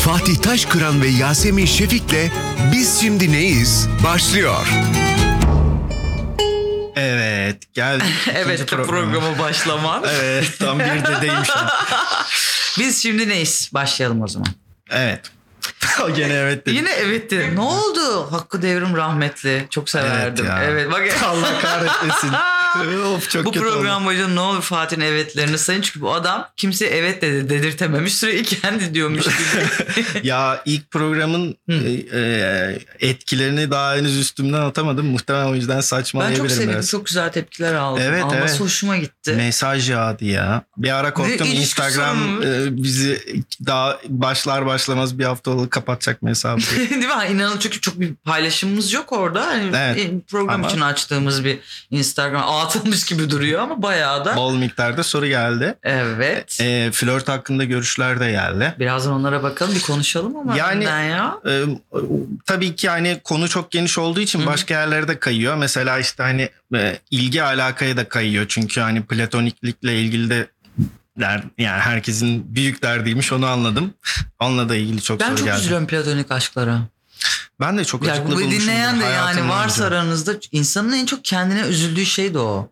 Fatih 0.00 0.36
Taşkıran 0.42 1.02
ve 1.02 1.08
Yasemin 1.08 1.66
Şefik'le 1.66 2.30
Biz 2.72 3.00
Şimdi 3.00 3.32
Neyiz? 3.32 3.88
başlıyor. 4.04 4.66
Evet 6.96 7.74
geldik. 7.74 8.14
Evet 8.34 8.66
programa 8.70 9.38
başlaman. 9.38 10.04
Evet 10.20 10.58
tam 10.58 10.78
bir 10.78 10.84
dedeyim 11.06 11.44
şu 11.44 11.52
an. 11.58 11.68
Biz 12.78 13.02
şimdi 13.02 13.28
neyiz? 13.28 13.70
Başlayalım 13.74 14.22
o 14.22 14.28
zaman. 14.28 14.48
Evet. 14.90 15.20
o 16.04 16.14
gene 16.14 16.32
evet 16.34 16.66
dedi. 16.66 16.74
Yine 16.76 16.90
evet 16.90 17.30
dedi. 17.30 17.56
Ne 17.56 17.60
oldu? 17.60 18.32
Hakkı 18.32 18.62
Devrim 18.62 18.96
rahmetli. 18.96 19.66
Çok 19.70 19.90
severdim. 19.90 20.46
ya. 20.46 20.64
Evet, 20.64 20.92
bak. 20.92 21.02
Allah 21.24 21.60
kahretmesin. 21.62 22.30
of 23.14 23.30
çok 23.30 23.44
bu 23.44 23.52
kötü 23.52 23.64
program 23.64 23.96
oldu. 23.96 24.06
boyunca 24.06 24.28
ne 24.28 24.40
olur 24.40 24.62
Fatih'in 24.62 25.00
evetlerini 25.00 25.58
sayın. 25.58 25.80
Çünkü 25.82 26.00
bu 26.00 26.14
adam 26.14 26.48
kimseye 26.56 26.90
evet 26.90 27.22
dedi 27.22 27.48
dedirtememiş. 27.50 28.14
Sürekli 28.14 28.60
kendi 28.60 28.94
diyormuş 28.94 29.24
gibi. 29.24 29.32
Ya 30.22 30.62
ilk 30.64 30.90
programın 30.90 31.56
e, 31.68 31.74
e, 32.18 32.78
etkilerini 33.00 33.70
daha 33.70 33.96
henüz 33.96 34.18
üstümden 34.18 34.60
atamadım. 34.60 35.06
Muhtemelen 35.06 35.46
o 35.46 35.54
yüzden 35.54 35.76
ben 35.76 35.80
saçmalayabilirim 35.80 36.48
çok 36.48 36.56
sevdim. 36.56 36.70
biraz. 36.72 36.88
Çok 36.88 37.06
güzel 37.06 37.32
tepkiler 37.32 37.74
aldım. 37.74 38.02
Evet, 38.06 38.24
Alması 38.24 38.38
evet. 38.38 38.60
hoşuma 38.60 38.96
gitti. 38.96 39.32
Mesaj 39.32 39.90
yağdı 39.90 40.24
ya. 40.24 40.62
Bir 40.76 40.96
ara 40.96 41.14
korktum 41.14 41.46
ilişkisi 41.46 41.60
Instagram 41.60 42.42
e, 42.42 42.82
bizi 42.82 43.22
daha 43.66 43.98
başlar 44.08 44.66
başlamaz 44.66 45.18
bir 45.18 45.24
haftalık 45.24 45.70
kapatacak 45.70 46.22
mı 46.22 46.28
hesabı? 46.28 46.60
Değil 46.76 46.90
mi? 46.90 47.26
İnanın 47.30 47.58
çünkü 47.58 47.80
çok 47.80 48.00
bir 48.00 48.14
paylaşımımız 48.14 48.92
yok 48.92 49.12
orada. 49.12 49.46
Hani 49.46 49.70
Evet. 49.76 50.28
Program 50.30 50.54
Ama- 50.54 50.68
için 50.68 50.80
açtığımız 50.80 51.44
bir 51.44 51.58
Instagram 51.90 52.42
atılmış 52.62 53.04
gibi 53.04 53.30
duruyor 53.30 53.60
ama 53.62 53.82
bayağı 53.82 54.24
da. 54.24 54.36
Bol 54.36 54.54
miktarda 54.54 55.02
soru 55.02 55.26
geldi. 55.26 55.74
Evet. 55.82 56.58
E, 56.60 56.90
flört 56.92 57.28
hakkında 57.28 57.64
görüşler 57.64 58.20
de 58.20 58.30
geldi. 58.30 58.74
Birazdan 58.78 59.12
onlara 59.12 59.42
bakalım 59.42 59.74
bir 59.74 59.80
konuşalım 59.82 60.36
ama 60.36 60.56
Yani- 60.56 60.84
ya. 60.84 61.34
Ee, 61.48 61.62
tabii 62.46 62.74
ki 62.76 62.88
hani 62.88 63.20
konu 63.24 63.48
çok 63.48 63.70
geniş 63.70 63.98
olduğu 63.98 64.20
için 64.20 64.40
Hı. 64.40 64.46
başka 64.46 64.74
yerlere 64.74 65.08
de 65.08 65.18
kayıyor. 65.18 65.56
Mesela 65.56 65.98
işte 65.98 66.22
hani 66.22 66.48
e, 66.74 66.98
ilgi 67.10 67.42
alakaya 67.42 67.96
da 67.96 68.08
kayıyor. 68.08 68.44
Çünkü 68.48 68.80
hani 68.80 69.02
platoniklikle 69.02 70.00
ilgili 70.00 70.30
de 70.30 70.46
der, 71.20 71.42
yani 71.58 71.80
herkesin 71.80 72.54
büyük 72.54 72.82
derdiymiş 72.82 73.32
onu 73.32 73.46
anladım. 73.46 73.94
Onunla 74.40 74.68
da 74.68 74.76
ilgili 74.76 75.02
çok 75.02 75.20
Ben 75.20 75.26
soru 75.28 75.36
çok 75.36 75.46
geldi. 75.46 75.60
üzülüyorum 75.60 75.86
platonik 75.86 76.30
aşklara. 76.32 76.78
Ben 77.60 77.78
de 77.78 77.84
çok 77.84 78.02
Yani 78.02 78.12
acıklı 78.12 78.30
bu 78.30 78.34
bulmuşumdur 78.36 78.62
dinleyen 78.62 79.00
de 79.00 79.04
yani 79.04 79.48
varsa 79.48 79.80
boyunca. 79.80 79.96
aranızda 79.96 80.32
insanın 80.52 80.92
en 80.92 81.06
çok 81.06 81.24
kendine 81.24 81.60
üzüldüğü 81.60 82.06
şey 82.06 82.34
de 82.34 82.38
o. 82.38 82.70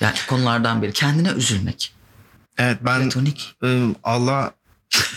Yani 0.00 0.14
konulardan 0.28 0.82
biri. 0.82 0.92
Kendine 0.92 1.28
üzülmek. 1.30 1.94
Evet 2.58 2.78
ben 2.80 3.02
Platonik. 3.02 3.54
e, 3.64 3.82
Allah 4.04 4.50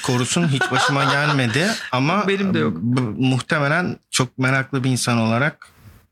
korusun 0.04 0.48
hiç 0.48 0.62
başıma 0.72 1.04
gelmedi 1.04 1.72
ama 1.92 2.28
Benim 2.28 2.54
de 2.54 2.60
yok. 2.60 2.78
b- 2.78 3.28
muhtemelen 3.28 3.98
çok 4.12 4.38
meraklı 4.38 4.84
bir 4.84 4.90
insan 4.90 5.18
olarak 5.18 5.68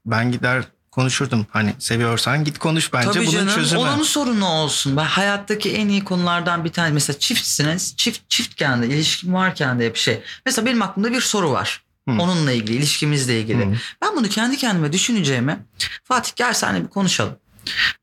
ben 0.05 0.31
gider 0.31 0.63
konuşurdum. 0.91 1.47
Hani 1.51 1.73
seviyorsan 1.79 2.43
git 2.43 2.59
konuş 2.59 2.93
bence 2.93 3.11
Tabii 3.11 3.27
bunun 3.27 3.31
canım. 3.31 3.55
çözümü. 3.55 3.81
Onun 3.81 4.03
sorunu 4.03 4.45
olsun. 4.45 4.97
Ben 4.97 5.03
hayattaki 5.05 5.73
en 5.75 5.87
iyi 5.89 6.03
konulardan 6.03 6.65
bir 6.65 6.69
tanesi. 6.71 6.93
Mesela 6.93 7.19
çiftsiniz. 7.19 7.93
Çift 7.97 8.29
çiftken 8.29 8.81
de 8.81 8.87
ilişkim 8.87 9.33
varken 9.33 9.79
de 9.79 9.85
hep 9.85 9.97
şey. 9.97 10.21
Mesela 10.45 10.65
benim 10.65 10.81
aklımda 10.81 11.11
bir 11.11 11.21
soru 11.21 11.51
var. 11.51 11.83
Hı. 12.09 12.11
Onunla 12.11 12.51
ilgili, 12.51 12.77
ilişkimizle 12.77 13.39
ilgili. 13.39 13.65
Hı. 13.65 13.73
Ben 14.01 14.15
bunu 14.15 14.29
kendi 14.29 14.57
kendime 14.57 14.93
düşüneceğime 14.93 15.59
Fatih 16.03 16.35
gel 16.35 16.53
seninle 16.53 16.83
bir 16.83 16.89
konuşalım. 16.89 17.35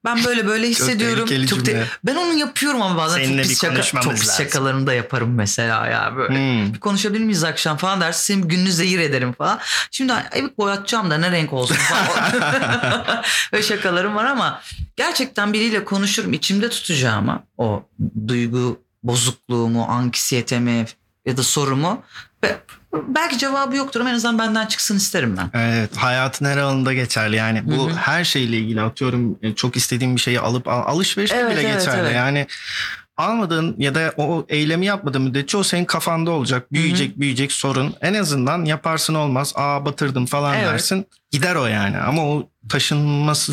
Ben 0.04 0.24
böyle 0.24 0.46
böyle 0.46 0.68
hissediyorum. 0.68 1.26
tehlikeli 1.26 1.46
Çok 1.46 1.64
cümle. 1.64 1.86
ben 2.04 2.16
onu 2.16 2.32
yapıyorum 2.32 2.82
ama 2.82 2.96
bazen 2.96 3.16
Seninle 3.16 3.42
çok 3.42 3.50
pis, 3.50 3.60
şaka, 3.60 4.00
çok 4.00 4.12
pis 4.12 4.36
şakalarını 4.36 4.86
da 4.86 4.94
yaparım 4.94 5.34
mesela 5.34 5.86
ya 5.86 6.16
böyle. 6.16 6.34
Hmm. 6.34 6.74
Bir 6.74 6.80
konuşabilir 6.80 7.24
miyiz 7.24 7.44
akşam 7.44 7.76
falan 7.76 8.00
dersin. 8.00 8.34
Senin 8.34 8.48
gününü 8.48 8.72
zehir 8.72 8.98
ederim 8.98 9.32
falan. 9.32 9.58
Şimdi 9.90 10.12
evet 10.32 10.58
boyatacağım 10.58 11.10
da 11.10 11.18
ne 11.18 11.30
renk 11.30 11.52
olsun 11.52 11.74
falan. 11.74 12.32
Ve 13.52 13.62
şakalarım 13.62 14.14
var 14.14 14.24
ama 14.24 14.62
gerçekten 14.96 15.52
biriyle 15.52 15.84
konuşurum. 15.84 16.32
içimde 16.32 16.70
tutacağımı 16.70 17.42
o 17.58 17.88
duygu 18.28 18.80
bozukluğumu, 19.02 19.84
anksiyetemi 19.88 20.86
ya 21.26 21.36
da 21.36 21.42
sorumu. 21.42 22.02
Belki 22.92 23.38
cevabı 23.38 23.76
yoktur 23.76 24.00
ama 24.00 24.10
en 24.10 24.14
azından 24.14 24.38
benden 24.38 24.66
çıksın 24.66 24.96
isterim 24.96 25.36
ben. 25.36 25.60
Evet 25.60 25.96
hayatın 25.96 26.44
her 26.44 26.56
alanında 26.56 26.94
geçerli 26.94 27.36
yani 27.36 27.66
bu 27.66 27.88
Hı 27.88 27.92
hı. 27.92 27.96
her 27.96 28.24
şeyle 28.24 28.56
ilgili 28.58 28.80
atıyorum 28.80 29.38
e, 29.42 29.54
çok 29.54 29.76
istediğim 29.76 30.16
bir 30.16 30.20
şeyi 30.20 30.40
alıp 30.40 30.68
al, 30.68 30.82
alışverişte 30.86 31.36
Evet, 31.36 31.52
bile 31.52 31.60
evet, 31.68 31.78
geçerli 31.78 32.00
evet. 32.00 32.14
yani 32.14 32.46
almadığın 33.16 33.74
ya 33.78 33.94
da 33.94 34.14
o 34.16 34.46
eylemi 34.48 34.86
yapmadığın 34.86 35.22
müddetçe 35.22 35.56
o 35.56 35.62
senin 35.62 35.84
kafanda 35.84 36.30
olacak 36.30 36.72
büyüyecek 36.72 37.20
büyüyecek 37.20 37.52
sorun 37.52 37.94
en 38.00 38.14
azından 38.14 38.64
yaparsın 38.64 39.14
olmaz 39.14 39.52
aa 39.56 39.84
batırdım 39.84 40.26
falan 40.26 40.54
Evet. 40.54 40.66
dersin 40.66 41.06
gider 41.30 41.54
o 41.54 41.66
yani 41.66 41.98
ama 41.98 42.22
o 42.26 42.48
taşınması 42.68 43.52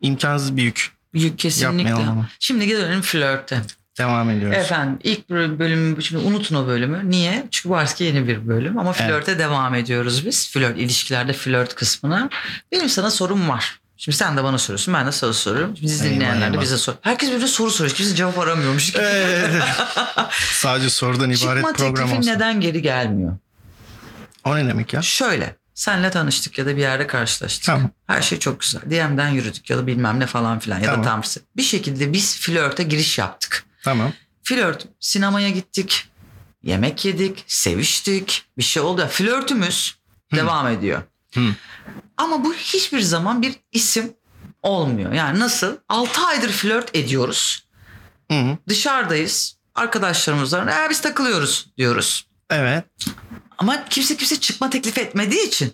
imkansız 0.00 0.56
büyük 0.56 0.98
Yük 1.14 1.38
Kesinlikle. 1.38 1.88
Yapmayalım 1.88 2.08
ama. 2.08 2.28
Şimdi 2.38 2.66
gelelim 2.66 3.02
flörte. 3.02 3.62
Devam 3.98 4.30
ediyoruz. 4.30 4.58
Efendim 4.58 4.98
ilk 5.02 5.30
bölümü 5.30 6.02
şimdi 6.02 6.24
unutun 6.26 6.56
o 6.56 6.66
bölümü. 6.66 7.10
Niye? 7.10 7.46
Çünkü 7.50 7.68
bu 7.68 7.76
artık 7.76 8.00
yeni 8.00 8.28
bir 8.28 8.48
bölüm 8.48 8.78
ama 8.78 8.94
Evet. 8.98 9.08
flörte 9.10 9.38
devam 9.38 9.74
ediyoruz 9.74 10.26
biz. 10.26 10.50
Flört 10.50 10.78
ilişkilerde 10.78 11.32
flört 11.32 11.74
kısmına. 11.74 12.28
Benim 12.72 12.88
sana 12.88 13.10
sorum 13.10 13.48
var. 13.48 13.80
Şimdi 13.96 14.16
sen 14.18 14.36
de 14.36 14.44
bana 14.44 14.58
soruyorsun 14.58 14.94
ben 14.94 15.06
de 15.06 15.12
sana 15.12 15.32
soruyorum. 15.32 15.76
Şimdi 15.76 15.86
Biz 15.92 16.02
Eyvah, 16.02 16.14
dinleyenler 16.14 16.52
de 16.52 16.60
bize 16.60 16.78
sor. 16.78 16.94
Herkes 17.02 17.28
birbirine 17.30 17.46
soru 17.48 17.70
soruyor. 17.70 17.94
Kimse 17.96 18.14
cevap 18.14 18.38
aramıyormuş. 18.38 18.94
Evet. 18.98 19.50
Sadece 20.52 20.90
sorudan 20.90 21.30
ibaret 21.30 21.38
Çıkma 21.66 21.72
program 21.72 22.12
olsun. 22.12 22.30
neden 22.30 22.60
geri 22.60 22.82
gelmiyor? 22.82 23.36
O 24.44 24.56
ne 24.56 24.68
demek 24.68 24.92
ya? 24.92 25.02
Şöyle. 25.02 25.56
Senle 25.74 26.10
tanıştık 26.10 26.58
ya 26.58 26.66
da 26.66 26.76
bir 26.76 26.80
yerde 26.80 27.06
karşılaştık. 27.06 27.64
Tamam. 27.64 27.90
Her 28.06 28.22
şey 28.22 28.38
çok 28.38 28.60
güzel. 28.60 28.80
DM'den 28.82 29.28
yürüdük 29.28 29.70
ya 29.70 29.78
da 29.78 29.86
bilmem 29.86 30.20
ne 30.20 30.26
falan 30.26 30.58
filan 30.58 30.78
ya 30.78 30.84
Tamam. 30.84 31.00
da 31.04 31.08
tam 31.08 31.22
bir 31.56 31.62
şekilde 31.62 32.12
biz 32.12 32.40
flörte 32.40 32.82
giriş 32.82 33.18
yaptık. 33.18 33.64
Tamam. 33.84 34.12
Flört 34.42 34.86
sinemaya 35.00 35.50
gittik. 35.50 36.08
Yemek 36.62 37.04
yedik, 37.04 37.44
seviştik. 37.46 38.44
Bir 38.58 38.62
şey 38.62 38.82
oldu. 38.82 39.08
Flörtümüz 39.10 39.98
devam 40.34 40.68
ediyor. 40.68 41.02
Hı. 41.34 41.40
Ama 42.16 42.44
bu 42.44 42.54
hiçbir 42.54 43.00
zaman 43.00 43.42
bir 43.42 43.54
isim 43.72 44.12
olmuyor. 44.62 45.12
Yani 45.12 45.38
nasıl? 45.40 45.76
6 45.88 46.20
aydır 46.26 46.50
flört 46.50 46.96
ediyoruz. 46.96 47.66
Hı 48.30 48.40
hı. 48.40 48.58
Dışarıdayız. 48.68 49.58
Arkadaşlarımızla 49.74 50.84
"Ee, 50.86 50.90
biz 50.90 51.00
takılıyoruz 51.00 51.70
diyoruz. 51.78 52.26
Evet. 52.50 52.84
Ama 53.58 53.84
kimse 53.84 54.16
kimse 54.16 54.40
çıkma 54.40 54.70
teklif 54.70 54.98
etmediği 54.98 55.46
için. 55.46 55.72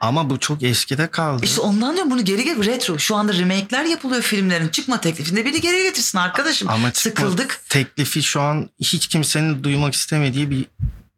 Ama 0.00 0.30
bu 0.30 0.40
çok 0.40 0.62
eskide 0.62 1.06
kaldı. 1.06 1.44
İşte 1.44 1.60
ondan 1.60 1.94
diyorum 1.94 2.10
bunu 2.10 2.24
geri 2.24 2.44
gel 2.44 2.64
retro. 2.64 2.98
Şu 2.98 3.16
anda 3.16 3.32
remake'ler 3.34 3.84
yapılıyor 3.84 4.22
filmlerin. 4.22 4.68
Çıkma 4.68 5.00
teklifinde 5.00 5.44
biri 5.44 5.60
geri 5.60 5.82
getirsin 5.82 6.18
arkadaşım. 6.18 6.68
Ama 6.70 6.90
Sıkıldık. 6.94 7.60
teklifi 7.68 8.22
şu 8.22 8.40
an 8.40 8.70
hiç 8.80 9.06
kimsenin 9.06 9.64
duymak 9.64 9.94
istemediği 9.94 10.50
bir 10.50 10.66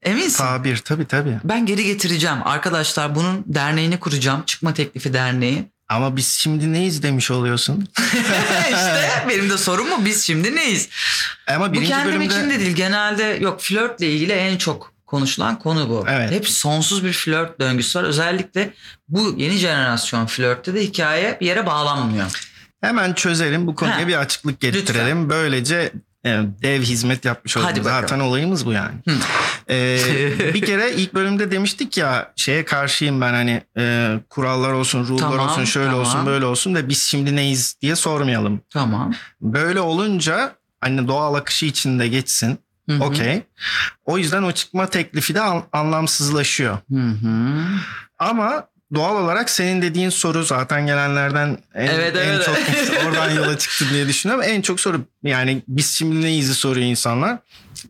Eminsin? 0.03 0.39
tabir. 0.39 0.77
Tabii 0.77 1.07
tabii. 1.07 1.39
Ben 1.45 1.67
geri 1.67 1.85
getireceğim. 1.85 2.39
Arkadaşlar 2.45 3.15
bunun 3.15 3.45
derneğini 3.47 4.01
kuracağım. 4.01 4.43
Çıkma 4.47 4.75
teklifi 4.75 5.13
derneği. 5.13 5.69
Ama 5.89 6.17
biz 6.17 6.29
şimdi 6.29 6.73
neyiz 6.73 7.03
demiş 7.03 7.31
oluyorsun. 7.31 7.89
işte 8.65 9.25
benim 9.29 9.51
de 9.51 9.59
sorum 9.59 9.89
mu? 9.89 9.97
Biz 10.05 10.25
şimdi 10.25 10.57
neyiz? 10.57 10.89
Ama 11.47 11.75
Bu 11.75 11.81
kendim 11.83 12.13
bölümde 12.13 12.25
için 12.35 12.51
de 12.51 12.61
değil. 12.61 12.77
Genelde 12.77 13.39
yok 13.41 13.61
flörtle 13.63 14.13
ilgili 14.13 14.33
en 14.33 14.57
çok 14.57 14.93
konuşulan 15.09 15.59
konu 15.59 15.89
bu. 15.89 16.05
Evet. 16.09 16.31
Hep 16.31 16.49
sonsuz 16.49 17.05
bir 17.05 17.13
flört 17.13 17.61
döngüsü 17.61 17.99
var. 17.99 18.05
Özellikle 18.05 18.71
bu 19.09 19.35
yeni 19.37 19.57
jenerasyon 19.57 20.27
flörtte 20.27 20.75
de 20.75 20.83
hikaye 20.83 21.39
bir 21.41 21.47
yere 21.47 21.67
bağlanmıyor. 21.67 22.49
hemen 22.81 23.13
çözelim 23.13 23.67
bu 23.67 23.75
konuya 23.75 24.03
Ha. 24.03 24.09
bir 24.09 24.15
açıklık 24.15 24.61
getirelim. 24.61 25.31
Böylece 25.31 25.93
e, 26.27 26.41
dev 26.63 26.83
hizmet 26.83 27.25
yapmış 27.25 27.57
olduk. 27.57 27.85
Zaten 27.85 28.21
olayımız 28.21 28.67
bu 28.67 28.73
yani. 28.73 28.95
Hı. 29.09 29.15
Ee, 29.71 29.99
bir 30.55 30.63
kere 30.67 30.93
ilk 30.93 31.15
bölümde 31.15 31.51
demiştik 31.51 31.97
ya 31.97 32.33
şeye 32.37 32.65
karşıyım 32.65 33.21
ben 33.21 33.33
hani 33.33 33.63
e, 33.79 34.15
kurallar 34.31 34.73
olsun, 34.73 35.07
ruhlar 35.07 35.19
Tamam, 35.31 35.49
olsun, 35.49 35.65
şöyle 35.65 35.91
tamam. 35.91 36.01
olsun, 36.01 36.27
böyle 36.27 36.45
olsun 36.45 36.75
da 36.75 36.89
biz 36.89 37.03
şimdi 37.03 37.37
neyiz 37.37 37.77
diye 37.83 37.97
sormayalım. 37.97 38.61
Tamam. 38.71 39.15
Böyle 39.41 39.81
olunca 39.81 40.53
hani 40.81 41.09
doğal 41.09 41.35
akışı 41.35 41.67
içinde 41.67 42.09
geçsin. 42.09 42.59
Okey. 43.01 43.43
O 44.05 44.19
yüzden 44.19 44.43
o 44.43 44.53
çıkma 44.53 44.87
teklifi 44.87 45.35
de 45.35 45.41
an- 45.41 45.65
anlamsızlaşıyor. 45.73 46.79
Hı 46.93 46.99
hı. 47.01 47.65
Ama 48.19 48.67
doğal 48.95 49.25
olarak 49.25 49.51
senin 49.51 49.83
dediğin 49.83 50.11
soru 50.11 50.43
zaten 50.45 50.87
gelenlerden 50.87 51.59
en, 51.75 51.87
Evet, 51.87 52.17
en 52.17 52.21
evet. 52.29 52.45
çok 52.45 52.57
oradan 53.07 53.31
yola 53.31 53.59
çıktı 53.59 53.85
diye 53.91 54.09
düşünüyorum. 54.09 54.45
En 54.49 54.63
çok 54.63 54.81
soru 54.81 55.01
yani 55.23 55.63
biz 55.69 55.91
şimdi 55.91 56.21
neyiz'i 56.23 56.55
soruyor 56.55 56.87
insanlar. 56.87 57.39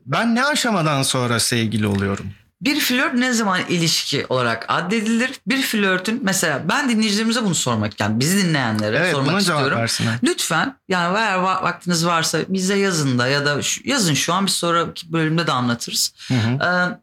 Ben 0.06 0.34
ne 0.34 0.44
aşamadan 0.44 1.02
sonra 1.02 1.40
sevgili 1.40 1.86
oluyorum? 1.86 2.26
Bir 2.60 2.80
flört 2.80 3.14
ne 3.14 3.32
zaman 3.32 3.60
ilişki 3.68 4.26
olarak 4.28 4.64
addedilir? 4.68 5.30
Bir 5.46 5.62
flörtün 5.62 6.20
mesela 6.22 6.62
ben 6.68 6.88
dinleyicilerimize 6.88 7.44
bunu 7.44 7.54
sormak 7.54 8.00
yani 8.00 8.20
bizi 8.20 8.44
dinleyenlere 8.48 8.96
Evet 8.96 9.12
sormak 9.14 9.40
istiyorum. 9.40 9.78
versinler. 9.78 10.14
Lütfen 10.22 10.76
yani 10.88 11.18
eğer 11.18 11.34
va- 11.38 11.62
vaktiniz 11.62 12.06
varsa 12.06 12.38
bize 12.48 12.78
yazın 12.78 13.18
da 13.18 13.26
ya 13.28 13.46
da 13.46 13.62
şu- 13.62 13.80
yazın 13.88 14.14
şu 14.14 14.32
an 14.34 14.46
bir 14.46 14.50
sonraki 14.50 15.12
bölümde 15.12 15.46
de 15.46 15.52
anlatırız. 15.52 16.12
Hı 16.28 16.34
hı. 16.34 16.50
Ee, 16.64 16.98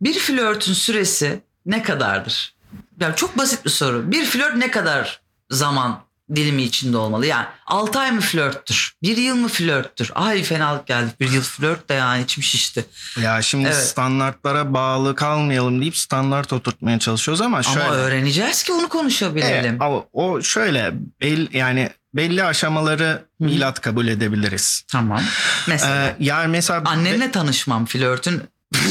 bir 0.00 0.18
flörtün 0.18 0.72
süresi 0.72 1.40
ne 1.66 1.82
kadardır? 1.82 2.54
Yani 3.00 3.16
çok 3.16 3.38
basit 3.38 3.64
bir 3.64 3.70
soru. 3.70 4.10
Bir 4.12 4.24
flört 4.24 4.56
ne 4.56 4.70
kadar 4.70 5.20
zaman 5.50 6.00
dilimi 6.36 6.62
içinde 6.62 6.96
olmalı? 6.96 7.26
Yani 7.26 7.46
6 7.66 7.98
ay 7.98 8.10
mı 8.12 8.20
flörttür? 8.20 8.92
Bir 9.02 9.16
yıl 9.16 9.36
mı 9.36 9.48
flörttür? 9.48 10.10
Ay 10.14 10.42
fenalık 10.42 10.86
geldi. 10.86 11.10
Bir 11.20 11.30
yıl 11.30 11.42
flört 11.42 11.88
de 11.88 11.94
yani 11.94 12.22
içim 12.22 12.42
şişti. 12.42 12.84
Ya 13.22 13.42
şimdi 13.42 13.64
Evet. 13.66 13.76
standartlara 13.86 14.74
bağlı 14.74 15.14
kalmayalım 15.14 15.80
deyip 15.80 15.96
standart 15.96 16.52
oturtmaya 16.52 16.98
çalışıyoruz 16.98 17.40
ama 17.40 17.62
şöyle. 17.62 17.82
Ama 17.84 17.94
öğreneceğiz 17.94 18.62
ki 18.62 18.72
onu 18.72 18.88
konuşabilelim. 18.88 19.70
Evet, 19.70 19.82
ama 19.82 20.04
o 20.12 20.42
şöyle 20.42 20.92
belli, 21.20 21.56
yani 21.58 21.90
belli 22.14 22.44
aşamaları 22.44 23.24
milat 23.40 23.80
kabul 23.80 24.08
edebiliriz. 24.08 24.84
Tamam. 24.88 25.22
Mesela 25.68 26.06
Ee, 26.06 26.16
yani 26.18 26.48
mesela 26.48 26.82
annenle 26.84 27.30
tanışmam 27.30 27.86
flörtün 27.86 28.42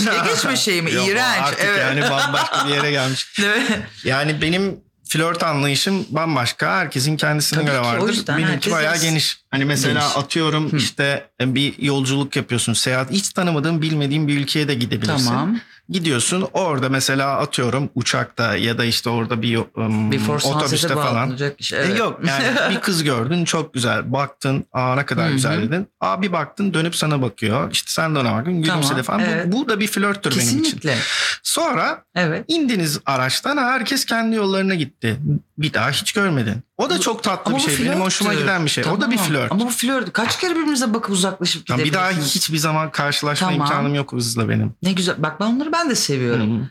ne 0.06 0.30
geçmiş 0.34 0.60
şey 0.60 0.82
mi? 0.82 0.94
Yok, 0.94 1.08
İğrenç. 1.08 1.42
Artık 1.44 1.60
evet. 1.66 1.80
yani 1.80 2.02
bambaşka 2.02 2.68
bir 2.68 2.74
yere 2.74 2.92
gelmiş. 3.00 3.38
Değil 3.38 3.70
mi? 3.70 3.88
Yani 4.04 4.42
benim 4.42 4.80
flört 5.10 5.44
anlayışım 5.44 6.06
bambaşka. 6.10 6.78
Herkesin 6.78 7.18
kendisine 7.18 7.60
Tabii 7.60 7.72
göre 7.72 7.82
ki, 7.82 7.88
vardır. 7.88 8.24
Benimki 8.28 8.72
bayağı 8.72 8.94
biraz 8.94 9.04
geniş. 9.04 9.42
Hani 9.52 9.66
mesela 9.66 10.00
geniş. 10.00 10.18
atıyorum 10.18 10.72
Hı. 10.72 10.78
işte 10.78 11.30
bir 11.42 11.82
yolculuk 11.82 12.36
yapıyorsun. 12.36 12.74
Seyahat 12.74 13.12
hiç 13.12 13.30
tanımadığın 13.30 13.82
bilmediğin 13.82 14.28
bir 14.28 14.38
ülkeye 14.38 14.68
de 14.68 14.74
gidebilirsin. 14.74 15.26
Tamam. 15.26 15.60
Gidiyorsun 15.90 16.48
orada 16.54 16.90
mesela 16.90 17.38
atıyorum 17.38 17.90
uçakta 17.96 18.56
ya 18.56 18.78
da 18.78 18.86
işte 18.86 19.10
orada 19.10 19.42
bir, 19.42 19.58
um, 19.58 20.12
otobüste 20.44 20.88
falan. 20.88 21.38
iş. 21.60 21.74
E, 21.74 21.78
Evet. 21.78 22.00
Yok 22.00 22.20
yani 22.28 22.46
bir 22.76 22.80
kız 22.80 23.04
gördün 23.04 23.46
çok 23.46 23.74
güzel 23.74 24.14
baktın 24.14 24.66
aa 24.74 24.96
ne 24.96 25.06
kadar 25.06 25.26
Hı 25.26 25.30
hı. 25.30 25.34
güzel 25.34 25.62
dedin. 25.62 25.88
Aa 26.02 26.22
bir 26.22 26.32
baktın 26.32 26.74
dönüp 26.74 26.96
sana 26.96 27.22
bakıyor 27.22 27.72
işte 27.72 27.92
sen 27.92 28.16
de 28.16 28.20
ona 28.20 28.36
bakın 28.36 28.62
gülümsedi 28.62 28.88
Tamam, 28.90 29.04
falan. 29.04 29.22
Bu- 29.22 29.26
evet. 29.26 29.46
Bu, 29.52 29.70
da 29.70 29.80
bir 29.80 29.88
flörttür 29.88 30.32
benim 30.32 30.42
için. 30.42 30.64
Kesinlikle. 30.64 30.98
Sonra 31.44 32.04
Evet. 32.16 32.46
indiniz 32.48 33.00
araçtan 33.06 33.58
herkes 33.58 34.06
kendi 34.06 34.36
yollarına 34.36 34.76
gitti. 34.76 35.20
Bir 35.58 35.74
daha 35.74 35.90
hiç 35.92 36.12
görmedin. 36.12 36.56
O 36.80 36.90
da 36.90 37.00
çok 37.00 37.24
tatlı 37.24 37.50
Ama 37.50 37.58
bir 37.58 37.62
şey. 37.64 37.74
Benim 37.74 37.86
flörttür. 37.86 38.02
hoşuma 38.06 38.34
giden 38.34 38.66
bir 38.66 38.70
şey. 38.70 38.84
O 38.84 39.02
da 39.02 39.12
bir 39.12 39.18
Tamam. 39.18 39.32
flört. 39.32 39.52
Ama 39.52 39.66
bu 39.66 39.70
flört. 39.70 40.14
Kaç 40.14 40.40
kere 40.40 40.52
birbirimize 40.56 40.94
bakıp 40.94 41.12
uzaklaşıp 41.12 41.70
Ya 41.70 41.78
bir 41.78 41.94
daha 41.94 42.12
hiçbir 42.12 42.58
zaman 42.58 42.92
karşılaşma 42.92 43.48
Tamam. 43.48 43.62
imkanım 43.62 43.96
yok 43.96 44.14
hızla 44.14 44.50
benim. 44.50 44.74
Ne 44.84 44.92
güzel. 44.92 45.16
Bak 45.18 45.40
ben 45.40 45.46
onları 45.46 45.72
ben 45.72 45.90
de 45.90 45.96
seviyorum. 45.96 46.60
Hı. 46.62 46.64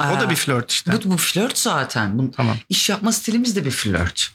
O 0.00 0.04
Aa, 0.04 0.20
da 0.20 0.30
bir 0.30 0.36
flört 0.36 0.70
işte. 0.70 0.92
Bu, 0.92 1.10
bu 1.10 1.16
flört 1.16 1.58
zaten. 1.58 2.18
Bu, 2.18 2.30
Tamam. 2.30 2.56
iş 2.68 2.90
yapma 2.90 3.12
stilimiz 3.12 3.56
de 3.56 3.64
bir 3.64 3.70
flört. 3.70 4.30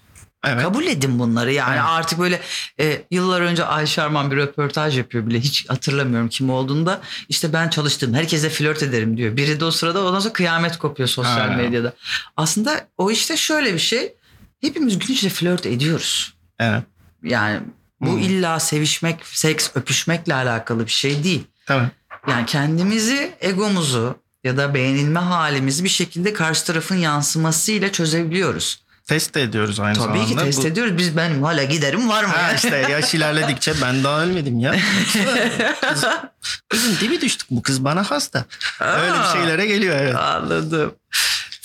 Evet. 0.45 0.63
Kabul 0.63 0.83
edin 0.85 1.19
bunları 1.19 1.53
yani 1.53 1.73
Evet. 1.73 1.83
artık 1.87 2.19
böyle 2.19 2.41
e, 2.79 3.01
yıllar 3.11 3.41
önce 3.41 3.65
Ayşe 3.65 4.01
Arman 4.01 4.31
bir 4.31 4.37
röportaj 4.37 4.97
yapıyor 4.97 5.27
bile 5.27 5.39
hiç 5.39 5.69
hatırlamıyorum 5.69 6.29
kim 6.29 6.49
olduğunda 6.49 7.01
işte 7.29 7.53
ben 7.53 7.69
çalıştım 7.69 8.13
herkese 8.13 8.49
flört 8.49 8.83
ederim 8.83 9.17
diyor. 9.17 9.37
Biri 9.37 9.59
de 9.59 9.65
o 9.65 9.71
sırada 9.71 10.05
ondan 10.05 10.19
sonra 10.19 10.33
kıyamet 10.33 10.77
kopuyor 10.77 11.09
sosyal 11.09 11.49
Ha. 11.49 11.55
medyada. 11.57 11.93
Aslında 12.37 12.87
o 12.97 13.11
işte 13.11 13.37
şöyle 13.37 13.73
bir 13.73 13.79
şey 13.79 14.13
hepimiz 14.61 14.99
gün 14.99 15.13
içinde 15.13 15.33
flört 15.33 15.65
ediyoruz. 15.65 16.33
Evet. 16.59 16.83
Yani 17.23 17.59
bu 18.01 18.11
Hmm. 18.11 18.19
illa 18.19 18.59
sevişmek, 18.59 19.19
seks, 19.25 19.69
öpüşmekle 19.75 20.33
alakalı 20.33 20.85
bir 20.85 20.91
şey 20.91 21.23
değil. 21.23 21.43
Tamam. 21.65 21.89
Yani 22.27 22.45
kendimizi, 22.45 23.31
egomuzu 23.41 24.15
ya 24.43 24.57
da 24.57 24.73
beğenilme 24.73 25.19
halimizi 25.19 25.83
bir 25.83 25.89
şekilde 25.89 26.33
karşı 26.33 26.65
tarafın 26.65 26.95
yansımasıyla 26.95 27.91
çözebiliyoruz. 27.91 28.83
Test 29.07 29.35
de 29.35 29.41
ediyoruz 29.41 29.79
aynı 29.79 29.93
Tabii 29.97 30.03
zamanda. 30.17 30.25
ki 30.25 30.35
test 30.35 30.63
Bu- 30.63 30.67
ediyoruz. 30.67 30.97
Biz 30.97 31.17
benim 31.17 31.43
hala 31.43 31.63
giderim 31.63 32.09
var 32.09 32.23
mı? 32.23 32.29
Ha 32.33 32.51
işte 32.53 32.87
yaş 32.91 33.13
ilerledikçe 33.13 33.73
ben 33.81 34.03
daha 34.03 34.23
ölmedim 34.23 34.59
ya. 34.59 34.75
Kız, 35.93 36.05
kızın 36.69 36.97
dibi 37.01 37.21
düştük 37.21 37.47
bu 37.51 37.61
kız 37.61 37.83
bana 37.83 38.03
hasta. 38.11 38.45
Öyle 38.81 39.13
bir 39.13 39.19
Aa. 39.19 39.33
şeylere 39.33 39.65
geliyor 39.65 39.97
evet. 39.99 40.15
Anladım. 40.15 40.93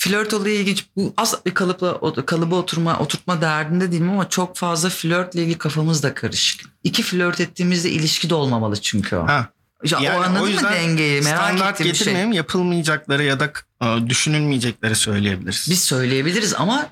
Flört 0.03 0.33
olayı 0.33 0.55
ilginç. 0.59 0.85
Bu 0.95 1.13
asla 1.17 1.39
bir 1.45 1.53
kalıpla 1.53 1.91
o- 1.95 2.25
kalıba 2.25 2.55
oturma 2.55 2.99
oturtma 2.99 3.41
derdinde 3.41 3.91
değilim 3.91 4.09
ama 4.09 4.29
çok 4.29 4.57
fazla 4.57 4.89
flörtle 4.89 5.41
ilgili 5.43 5.57
kafamız 5.57 6.03
da 6.03 6.13
karışık. 6.13 6.61
İki 6.83 7.03
flört 7.03 7.39
ettiğimizde 7.39 7.89
ilişki 7.89 8.29
de 8.29 8.35
olmamalı 8.35 8.81
çünkü 8.81 9.15
o. 9.15 9.27
Ha. 9.27 9.47
Ya 9.83 9.99
Yani 10.01 10.17
o 10.17 10.21
anladın 10.23 10.41
mı 10.45 10.49
yüzden 10.49 10.73
dengeyi? 10.73 11.21
Merak 11.21 11.39
Standart 11.47 11.81
ettiğim 11.81 11.95
şey. 11.95 11.99
getirmeyeyim 11.99 12.31
yapılmayacakları 12.33 13.23
ya 13.23 13.39
da 13.39 13.51
e, 13.83 14.09
düşünülmeyecekleri 14.09 14.95
söyleyebiliriz. 14.95 15.67
Biz 15.69 15.83
söyleyebiliriz 15.83 16.53
ama 16.53 16.89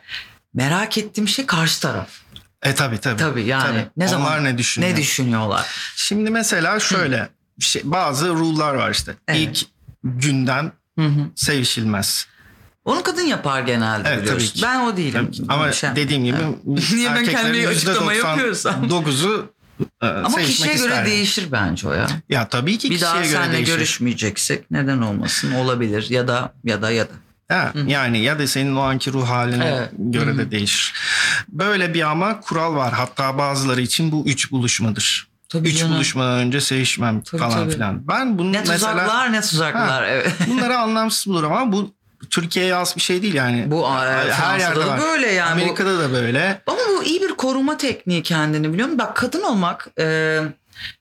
merak 0.53 0.97
ettiğim 0.97 1.27
şey 1.27 1.45
karşı 1.45 1.81
taraf. 1.81 2.09
E 2.63 2.75
tabi 2.75 2.97
tabi. 2.97 3.17
Tabii 3.17 3.43
yani 3.43 3.85
ne 3.97 4.07
zaman 4.07 4.27
Onlar 4.27 4.43
ne 4.43 4.57
düşünüyor? 4.57 4.91
ne 4.93 4.97
düşünüyorlar? 4.97 5.67
Şimdi 5.95 6.29
mesela 6.29 6.79
şöyle 6.79 7.29
bir 7.59 7.65
şey, 7.65 7.81
bazı 7.85 8.29
rule'lar 8.29 8.73
var 8.73 8.91
işte. 8.91 9.15
Evet. 9.27 9.39
İlk 9.39 9.65
günden 10.03 10.71
Hı 10.99 11.05
hı. 11.05 11.21
sevişilmez. 11.35 12.27
Onu 12.85 13.03
kadın 13.03 13.21
yapar 13.25 13.61
genelde 13.61 14.09
Evet, 14.09 14.21
biliyorsun. 14.23 14.47
tabii 14.47 14.59
ki. 14.59 14.61
Ben 14.63 14.79
o 14.79 14.97
değilim. 14.97 15.31
Ama 15.49 15.71
Şey- 15.71 15.95
dediğim 15.95 16.25
gibi 16.25 16.37
Niye 16.95 17.09
ben 17.15 17.25
kendime 17.25 17.67
açıklama 17.67 18.13
yapıyorsam? 18.13 18.85
%99'u 18.87 19.53
e, 20.01 20.05
Ama 20.07 20.37
kişiye 20.37 20.73
göre 20.73 20.85
ister. 20.85 21.05
değişir 21.05 21.47
bence 21.51 21.87
o 21.87 21.93
ya. 21.93 22.07
Ya 22.29 22.47
tabii 22.47 22.77
ki 22.77 22.89
bir 22.89 22.93
kişiye 22.95 23.11
daha 23.11 23.21
göre 23.21 23.29
seninle 23.31 23.53
değişir. 23.57 23.73
görüşmeyeceksek 23.73 24.71
neden 24.71 25.01
olmasın 25.01 25.51
olabilir 25.53 26.09
ya 26.09 26.27
da 26.27 26.53
ya 26.63 26.81
da 26.81 26.91
ya 26.91 27.05
da. 27.05 27.11
Ha, 27.47 27.73
yani 27.87 28.19
ya 28.23 28.39
da 28.39 28.47
senin 28.47 28.75
o 28.75 28.81
anki 28.81 29.13
ruh 29.13 29.29
haline 29.29 29.65
Evet. 29.65 29.89
göre 29.97 30.31
Hı. 30.31 30.37
de 30.37 30.51
değişir. 30.51 30.93
Böyle 31.49 31.93
bir 31.93 32.01
ama 32.11 32.39
kural 32.39 32.75
var. 32.75 32.93
Hatta 32.93 33.37
bazıları 33.37 33.81
için 33.81 34.11
bu 34.11 34.23
üç 34.27 34.51
buluşmadır. 34.51 35.27
Tabii 35.49 35.69
üç 35.69 35.77
canım. 35.79 35.93
buluşmadan 35.95 36.39
önce 36.39 36.61
sevişmem 36.61 37.21
Tabii, 37.21 37.41
falan 37.41 37.53
tabii. 37.53 37.71
filan. 37.71 38.07
Ben 38.07 38.37
bunu 38.37 38.51
Ne 38.53 38.59
mesela 38.59 38.75
tuzaklar 38.77 39.31
ne 39.31 39.41
tuzaklar 39.41 40.03
evet. 40.03 40.31
bunları 40.47 40.77
anlamsız 40.77 41.27
bulurum 41.27 41.53
ama 41.53 41.71
bu 41.71 41.93
Türkiye'ye 42.31 42.73
has 42.73 42.95
bir 42.95 43.01
şey 43.01 43.21
değil 43.21 43.33
yani. 43.33 43.71
Bu 43.71 43.91
her 43.91 44.27
Fransa'da 44.27 44.57
yerde 44.57 44.79
var. 44.79 45.01
böyle 45.01 45.31
yani. 45.31 45.51
Amerika'da 45.51 45.99
da 45.99 46.11
böyle. 46.13 46.61
ama 46.67 46.79
bu 46.97 47.03
iyi 47.03 47.21
bir 47.21 47.27
koruma 47.33 47.77
tekniği 47.77 48.23
kendini 48.23 48.73
biliyor 48.73 48.87
musun? 48.87 48.99
Bak 48.99 49.15
kadın 49.15 49.41
olmak 49.43 49.87
e, 49.99 50.39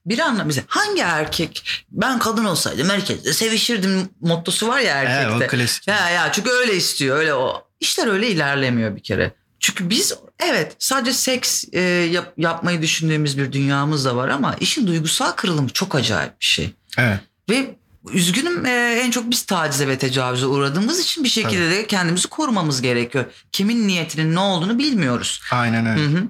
bir 0.07 0.19
anlam 0.19 0.47
mesela 0.47 0.65
hangi 0.69 1.01
erkek 1.03 1.85
ben 1.91 2.19
kadın 2.19 2.45
olsaydım 2.45 2.89
herkesle 2.91 3.33
sevişirdim 3.33 4.09
mottosu 4.21 4.69
var 4.69 4.81
ya 4.81 4.99
Evet, 5.03 5.11
erkekte. 5.11 5.45
o 5.47 5.49
klasik. 5.49 5.89
Ya 5.89 6.11
ya 6.11 6.33
çünkü 6.33 6.51
öyle 6.51 6.77
istiyor 6.77 7.17
öyle 7.19 7.35
o. 7.35 7.67
İşler 7.81 8.07
öyle 8.07 8.29
ilerlemiyor 8.29 8.97
bir 8.97 9.03
kere. 9.03 9.33
Çünkü 9.61 9.91
biz 9.91 10.15
evet 10.39 10.77
sadece 10.79 11.13
seks 11.13 11.65
e, 11.73 11.81
yap- 11.81 12.33
yapmayı 12.37 12.83
düşündüğümüz 12.83 13.39
bir 13.39 13.53
dünyamız 13.53 14.05
da 14.05 14.17
var 14.17 14.29
ama 14.29 14.55
işin 14.61 14.87
duygusal 14.87 15.33
kırılımı 15.33 15.69
çok 15.69 15.95
acayip 15.95 16.41
bir 16.41 16.45
şey. 16.47 16.71
Evet. 16.99 17.19
Ve 17.51 17.75
üzgünüm 18.13 18.67
e, 18.67 18.71
en 19.05 19.11
çok 19.11 19.31
biz 19.31 19.43
tacize 19.43 19.89
ve 19.89 19.99
tecavüze 19.99 20.47
uğradığımız 20.47 21.01
için 21.01 21.25
bir 21.25 21.29
şekilde 21.29 21.71
de 21.71 21.87
kendimizi 21.87 22.29
korumamız 22.29 22.83
gerekiyor. 22.83 23.25
Kimin 23.53 23.89
niyetinin 23.89 24.35
ne 24.35 24.41
olduğunu 24.41 24.79
bilmiyoruz. 24.79 25.41
Aynen 25.53 25.87
öyle. 25.87 26.03
Hı 26.03 26.07
hı. 26.19 26.23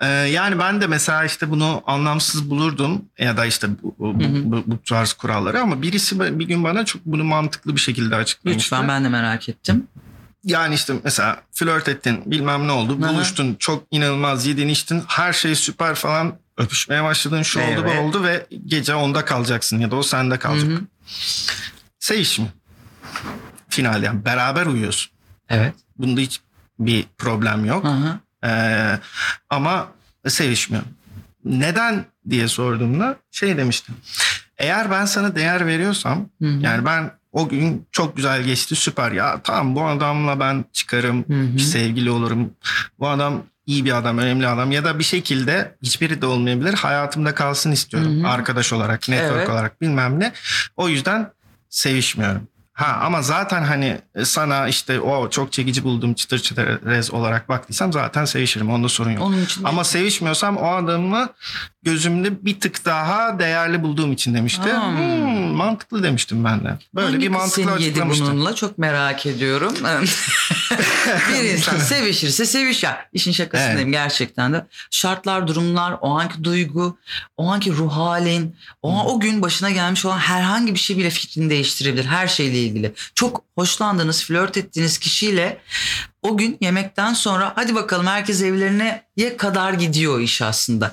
Ee, 0.00 0.06
yani 0.06 0.58
ben 0.58 0.80
de 0.80 0.86
mesela 0.86 1.24
işte 1.24 1.50
bunu 1.50 1.82
anlamsız 1.86 2.50
bulurdum 2.50 3.04
ya 3.18 3.36
da 3.36 3.46
işte 3.46 3.68
bu, 3.82 3.96
bu, 3.98 4.24
Hı 4.24 4.28
hı. 4.28 4.42
bu, 4.44 4.62
bu 4.66 4.82
tarz 4.82 5.12
kuralları 5.12 5.60
ama 5.60 5.82
birisi 5.82 6.38
bir 6.40 6.46
gün 6.46 6.64
bana 6.64 6.84
çok 6.84 7.04
bunu 7.04 7.24
mantıklı 7.24 7.76
bir 7.76 7.80
şekilde 7.80 8.16
açıklamıştı. 8.16 8.64
Lütfen 8.64 8.88
ben 8.88 9.04
de 9.04 9.08
merak 9.08 9.48
ettim. 9.48 9.86
Yani 10.44 10.74
işte 10.74 10.94
mesela 11.04 11.42
flört 11.52 11.88
ettin 11.88 12.22
bilmem 12.26 12.68
ne 12.68 12.72
oldu 12.72 13.02
buluştun 13.02 13.56
çok 13.58 13.84
inanılmaz 13.90 14.46
yedin 14.46 14.68
içtin 14.68 15.02
her 15.06 15.32
şey 15.32 15.54
süper 15.54 15.94
falan 15.94 16.38
öpüşmeye 16.58 17.04
başladın 17.04 17.42
şu 17.42 17.60
oldu 17.60 17.84
bu 17.84 17.88
Evet. 17.88 18.00
oldu 18.00 18.24
ve 18.24 18.46
gece 18.66 18.94
onda 18.94 19.24
kalacaksın 19.24 19.78
ya 19.78 19.90
da 19.90 19.96
o 19.96 20.02
sende 20.02 20.38
kalacak. 20.38 20.68
Hı 20.68 20.74
hı. 20.74 20.80
Sevişim. 21.98 22.48
Final 23.68 24.02
yani 24.02 24.24
beraber 24.24 24.66
uyuyorsun. 24.66 25.12
Evet. 25.48 25.74
Bunda 25.98 26.20
hiç 26.20 26.40
bir 26.78 27.04
problem 27.18 27.64
yok. 27.64 27.84
Hı 27.84 27.88
hı. 27.88 28.18
Ee, 28.44 28.98
ama 29.50 29.88
sevişmiyor. 30.28 30.84
Neden 31.44 32.04
diye 32.30 32.48
sorduğumda 32.48 33.16
şey 33.30 33.56
demiştim. 33.56 33.94
Eğer 34.58 34.90
ben 34.90 35.04
sana 35.04 35.36
değer 35.36 35.66
veriyorsam 35.66 36.28
Hı 36.42 36.48
hı. 36.48 36.58
yani 36.60 36.84
ben 36.84 37.10
o 37.32 37.48
gün 37.48 37.86
çok 37.92 38.16
güzel 38.16 38.42
geçti 38.42 38.76
süper 38.76 39.12
ya 39.12 39.40
tamam 39.44 39.74
bu 39.74 39.86
adamla 39.86 40.40
ben 40.40 40.64
çıkarım 40.72 41.24
Hı 41.28 41.40
hı. 41.42 41.58
sevgili 41.58 42.10
olurum. 42.10 42.50
Bu 42.98 43.08
adam 43.08 43.42
iyi 43.66 43.84
bir 43.84 43.96
adam 43.96 44.18
önemli 44.18 44.46
adam 44.48 44.72
ya 44.72 44.84
da 44.84 44.98
bir 44.98 45.04
şekilde 45.04 45.76
hiçbiri 45.82 46.22
de 46.22 46.26
olmayabilir 46.26 46.74
hayatımda 46.74 47.34
kalsın 47.34 47.72
istiyorum 47.72 48.22
Hı 48.22 48.26
hı. 48.26 48.30
arkadaş 48.30 48.72
olarak 48.72 49.08
network 49.08 49.36
Evet. 49.36 49.48
olarak 49.48 49.80
bilmem 49.80 50.20
ne. 50.20 50.32
O 50.76 50.88
yüzden 50.88 51.30
sevişmiyorum. 51.68 52.48
Ha 52.72 52.98
ama 53.02 53.22
zaten 53.22 53.62
hani 53.64 54.00
sana 54.24 54.68
işte 54.68 55.00
o 55.00 55.30
çok 55.30 55.52
çekici 55.52 55.84
bulduğum 55.84 56.14
çıtır 56.14 56.38
çıtır 56.38 57.12
olarak 57.12 57.48
baktıysam 57.48 57.92
zaten 57.92 58.24
sevişirim. 58.24 58.70
Onda 58.70 58.88
sorun 58.88 59.10
yok. 59.10 59.22
Onun 59.22 59.44
için 59.44 59.64
Ama 59.64 59.84
sevişmiyorsam 59.84 60.56
o 60.56 60.74
adamı 60.74 61.28
gözümde 61.84 62.44
bir 62.44 62.60
tık 62.60 62.84
daha 62.84 63.38
değerli 63.38 63.82
bulduğum 63.82 64.12
için 64.12 64.34
demişti. 64.34 64.72
Hmm. 64.72 64.96
Hmm, 64.98 65.54
mantıklı 65.54 66.02
demiştim 66.02 66.44
ben 66.44 66.64
de. 66.64 66.78
Böyle 66.94 67.06
Hangi 67.06 67.20
bir 67.20 67.26
kız 67.26 67.36
mantıklı 67.36 67.62
seni 67.62 67.82
yedi 67.82 67.90
açıklamıştı. 67.90 68.24
bununla 68.24 68.54
çok 68.54 68.78
merak 68.78 69.26
ediyorum. 69.26 69.74
bir 71.32 71.44
insan 71.44 71.78
sevişirse 71.78 72.44
seviş 72.46 72.82
ya. 72.82 73.06
İşin 73.12 73.32
şakasındayım 73.32 73.78
Evet. 73.78 73.92
gerçekten 73.92 74.52
de. 74.52 74.66
Şartlar, 74.90 75.48
durumlar, 75.48 75.96
o 76.00 76.18
anki 76.18 76.44
duygu, 76.44 76.98
o 77.36 77.52
anki 77.52 77.72
ruh 77.72 77.92
halin, 77.92 78.56
o, 78.82 78.92
an, 78.92 79.06
o 79.06 79.20
gün 79.20 79.42
başına 79.42 79.70
gelmiş 79.70 80.04
olan 80.04 80.18
herhangi 80.18 80.74
bir 80.74 80.78
şey 80.78 80.96
bile 80.98 81.10
fikrini 81.10 81.50
değiştirebilir. 81.50 82.04
Her 82.04 82.28
şeyle 82.28 82.58
ilgili. 82.58 82.92
Çok 83.14 83.42
hoşlandığınız, 83.54 84.24
flört 84.24 84.56
ettiğiniz 84.56 84.98
kişiyle 84.98 85.58
o 86.24 86.36
gün 86.36 86.56
yemekten 86.60 87.14
sonra 87.14 87.52
hadi 87.56 87.74
bakalım 87.74 88.06
herkes 88.06 88.42
evlerine 88.42 89.02
ye 89.16 89.36
kadar 89.36 89.72
gidiyor 89.72 90.20
iş 90.20 90.42
aslında. 90.42 90.92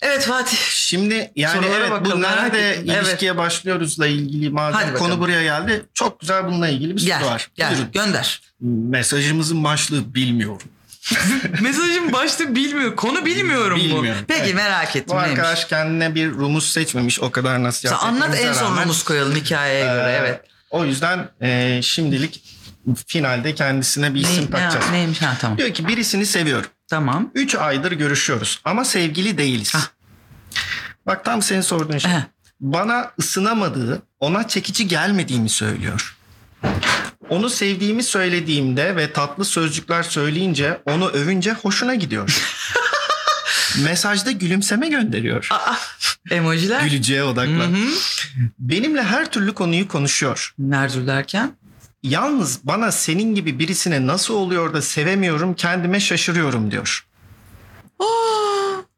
Evet 0.00 0.22
Fatih. 0.22 0.56
Şimdi 0.70 1.32
yani 1.36 1.54
Sorulara 1.62 1.78
evet 1.80 1.90
bakalım, 1.90 2.18
bu 2.18 2.22
nerede 2.22 2.70
ettim. 2.70 2.90
Evet. 2.90 3.06
ilişkiye 3.06 3.36
başlıyoruzla 3.36 4.06
ilgili 4.06 4.44
Hadi 4.44 4.52
madem 4.54 4.74
bakalım. 4.80 4.98
konu 4.98 5.20
buraya 5.20 5.42
geldi. 5.42 5.86
Çok 5.94 6.20
güzel 6.20 6.46
bununla 6.46 6.68
ilgili 6.68 6.96
bir 6.96 7.06
Gel, 7.06 7.20
soru 7.20 7.28
var. 7.30 7.48
gel 7.54 7.70
Buyurun. 7.70 7.92
gönder. 7.92 8.40
Mesajımızın 8.60 9.64
başlığı 9.64 10.14
bilmiyorum. 10.14 10.62
Mesajın 11.60 12.12
başta 12.12 12.54
bilmiyor. 12.54 12.96
Konu 12.96 13.24
bilmiyorum, 13.24 13.76
Bilmiyorum, 13.78 14.06
bu. 14.22 14.26
Peki 14.28 14.42
evet. 14.44 14.54
merak 14.54 14.94
Bu 14.94 14.98
ettim 14.98 15.16
neymiş? 15.16 15.30
arkadaş 15.38 15.64
kendine 15.64 16.14
bir 16.14 16.30
rumuz 16.30 16.72
seçmemiş 16.72 17.20
o 17.20 17.30
kadar 17.30 17.54
Sen 17.54 17.62
nasihat 17.64 18.02
anlat 18.04 18.36
en 18.40 18.52
son 18.52 18.64
rağmen. 18.70 18.82
rumuz 18.84 19.02
koyalım 19.02 19.34
hikayeye 19.34 19.84
göre 19.84 20.10
Ee, 20.12 20.16
evet. 20.20 20.40
O 20.70 20.84
yüzden 20.84 21.28
e, 21.42 21.80
şimdilik 21.82 22.42
finalde 23.06 23.54
kendisine 23.54 24.14
bir 24.14 24.20
isim 24.20 24.44
Ne, 24.44 24.50
takacağız. 24.50 24.86
ne, 24.90 24.92
neymiş 24.96 25.22
ha 25.22 25.36
tamam. 25.40 25.58
Diyor 25.58 25.70
ki 25.70 25.88
birisini 25.88 26.26
seviyorum. 26.26 26.70
Tamam. 26.88 27.30
3 27.34 27.54
aydır 27.54 27.92
görüşüyoruz 27.92 28.60
ama 28.64 28.84
sevgili 28.84 29.38
değiliz. 29.38 29.74
Hah. 29.74 29.86
Bak 31.06 31.24
tam 31.24 31.42
senin 31.42 31.60
sorduğun 31.60 31.98
şey. 31.98 32.12
Eh, 32.12 32.20
Bana 32.60 33.10
ısınamadığı, 33.18 34.02
ona 34.20 34.48
çekici 34.48 34.88
gelmediğimi 34.88 35.48
söylüyor. 35.48 36.16
Onu 37.28 37.50
sevdiğimi 37.50 38.02
söylediğimde 38.02 38.96
ve 38.96 39.12
tatlı 39.12 39.44
sözcükler 39.44 40.02
söyleyince, 40.02 40.80
onu 40.86 41.08
övünce 41.08 41.52
hoşuna 41.52 41.94
gidiyor. 41.94 42.42
Mesajda 43.84 44.30
gülümseme 44.30 44.88
gönderiyor. 44.88 45.48
emojiler. 46.30 46.80
Güleceğe 46.82 47.22
odaklan. 47.24 47.72
hı. 47.74 47.88
Benimle 48.58 49.02
her 49.02 49.30
türlü 49.30 49.54
konuyu 49.54 49.88
konuşuyor. 49.88 50.54
Nerede 50.58 51.06
derken? 51.06 51.52
Yalnız 52.08 52.60
bana 52.64 52.92
senin 52.92 53.34
gibi 53.34 53.58
birisine 53.58 54.06
nasıl 54.06 54.34
oluyor 54.34 54.74
da 54.74 54.82
sevemiyorum 54.82 55.54
kendime 55.54 56.00
şaşırıyorum 56.00 56.70
diyor. 56.70 57.06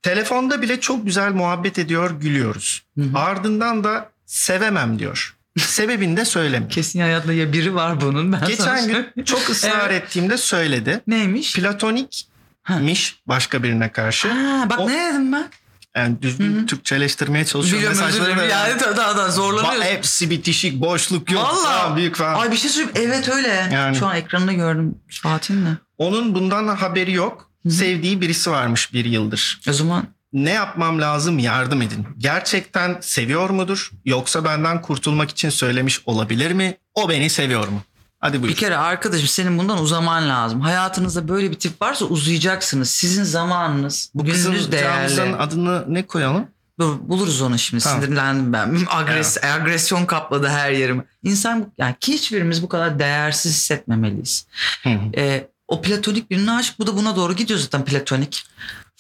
Telefonda 0.03 0.63
bile 0.63 0.81
çok 0.81 1.07
güzel 1.07 1.33
muhabbet 1.33 1.79
ediyor 1.79 2.11
gülüyoruz. 2.21 2.83
Hı 2.99 3.05
hı. 3.05 3.19
Ardından 3.19 3.85
da 3.85 4.11
sevemem 4.27 4.99
diyor. 4.99 5.37
Sebebini 5.59 6.17
de 6.17 6.25
söylemiyor. 6.25 6.71
Kesin 6.71 7.01
hayatında 7.01 7.33
ya 7.33 7.53
biri 7.53 7.75
var 7.75 8.01
bunun. 8.01 8.33
Ben 8.33 8.45
Geçen 8.47 8.89
gün 9.15 9.25
çok 9.25 9.51
ısrar 9.51 9.91
Evet. 9.91 10.03
ettiğimde 10.05 10.37
söyledi. 10.37 11.01
Neymiş? 11.07 11.55
Platonikmiş 11.57 13.21
başka 13.27 13.63
birine 13.63 13.93
karşı. 13.93 14.29
Ha, 14.29 14.67
bak 14.71 14.81
O- 14.81 14.89
ne 14.89 15.11
dedim 15.13 15.33
ben? 15.33 15.49
Yani 15.97 16.23
düzgün. 16.23 16.67
Türkçeleştirmeye 16.67 17.45
çalışıyorum. 17.45 17.79
Biliyorum 17.79 18.07
Mesajları 18.07 18.39
da- 18.39 18.45
Yani 18.45 18.81
da, 18.81 18.97
da, 18.97 19.17
da 19.17 19.23
Ba- 19.23 19.31
zorlanıyorsun. 19.31 19.83
hepsi 19.83 20.31
bitişik 20.31 20.81
boşluk 20.81 21.31
yok. 21.31 21.47
Falan, 21.65 21.97
büyük 21.97 22.17
falan. 22.17 22.35
Ay 22.35 22.53
bir 22.53 22.57
şey 22.57 22.71
söyleyeyim. 22.71 23.11
Evet 23.13 23.29
öyle. 23.29 23.71
Yani. 23.73 23.97
Şu 23.97 24.07
an 24.07 24.17
ekranını 24.17 24.53
gördüm. 24.53 24.95
Fatih'in. 25.23 25.67
Onun 25.99 26.35
bundan 26.35 26.69
haberi 26.69 27.13
yok. 27.13 27.51
Hı 27.63 27.69
hı. 27.69 27.73
Sevdiği 27.73 28.21
birisi 28.21 28.51
varmış 28.51 28.93
bir 28.93 29.05
yıldır. 29.05 29.61
O 29.69 29.73
zaman 29.73 30.05
Ne 30.33 30.51
yapmam 30.51 31.01
lazım 31.01 31.39
yardım 31.39 31.83
edin. 31.83 32.07
Gerçekten 32.19 32.99
seviyor 33.01 33.51
mudur? 33.51 33.91
Yoksa 34.05 34.45
benden 34.45 34.83
kurtulmak 34.83 35.31
için 35.31 35.51
söylemiş 35.51 36.01
olabilir 36.07 36.53
mi? 36.53 36.77
O 36.95 37.09
beni 37.09 37.31
seviyor 37.31 37.69
mu? 37.69 37.83
Hadi 38.21 38.43
buyur. 38.43 38.53
bir 38.53 38.57
kere 38.57 38.77
arkadaşım 38.77 39.29
senin 39.29 39.59
bundan 39.59 39.83
uzaman 39.83 40.29
lazım. 40.29 40.61
Hayatınızda 40.61 41.29
böyle 41.29 41.51
bir 41.51 41.59
tip 41.59 41.83
varsa 41.83 42.05
uzayacaksınız. 42.05 42.91
Sizin 42.91 43.25
zamanınız, 43.25 44.11
Bu 44.15 44.25
kızın 44.25 44.53
gününüz 44.53 44.73
değerli. 44.73 45.15
Cansu'nun 45.15 45.39
adını 45.39 45.85
ne 45.89 46.07
koyalım? 46.07 46.47
Dur, 46.81 46.97
buluruz 47.01 47.43
onu 47.43 47.59
şimdi. 47.59 47.85
Tamam. 47.85 48.03
Sinirlendim 48.03 48.53
ben. 48.53 48.79
Agres, 48.91 49.45
Agresyon 49.45 50.07
kapladı 50.07 50.49
her 50.49 50.71
yerimi. 50.71 51.05
İnsan 51.23 51.73
yani 51.79 51.95
ki 52.01 52.13
hiçbirimiz 52.13 52.63
bu 52.63 52.69
kadar 52.69 52.99
değersiz 52.99 53.53
hissetmemeliyiz. 53.53 54.47
Hı. 54.83 54.91
Ee, 55.17 55.49
o 55.69 55.83
platonik 55.83 56.31
birine 56.31 56.53
aşık. 56.53 56.79
Bu 56.79 56.87
da 56.87 56.97
buna 56.97 57.17
doğru 57.17 57.33
gidiyor 57.33 57.61
zaten 57.61 57.85
platonik. 57.85 58.45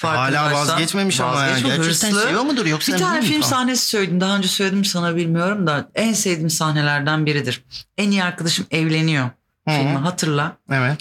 Hala 0.02 0.52
vazgeçmemiş 0.52 1.20
ama 1.20 1.42
yani. 1.44 1.62
Gerçekten 1.62 1.78
hırslı. 1.84 2.20
seviyor 2.22 2.42
mudur 2.42 2.66
yoksa 2.66 2.92
Bir 2.92 2.98
tane 2.98 3.20
ne 3.20 3.22
film 3.22 3.42
sahnesi 3.42 3.86
söyledim. 3.86 4.20
Daha 4.20 4.36
önce 4.36 4.48
söyledim 4.48 4.84
sana 4.84 5.16
bilmiyorum 5.16 5.66
da 5.66 5.88
en 5.94 6.12
sevdiğim 6.12 6.50
sahnelerden 6.50 7.26
biridir. 7.26 7.64
En 7.98 8.10
iyi 8.10 8.24
arkadaşım 8.24 8.66
evleniyor. 8.70 9.24
Hı. 9.68 9.70
Filmi 9.70 9.96
hatırla. 9.98 10.56
Evet. 10.72 10.98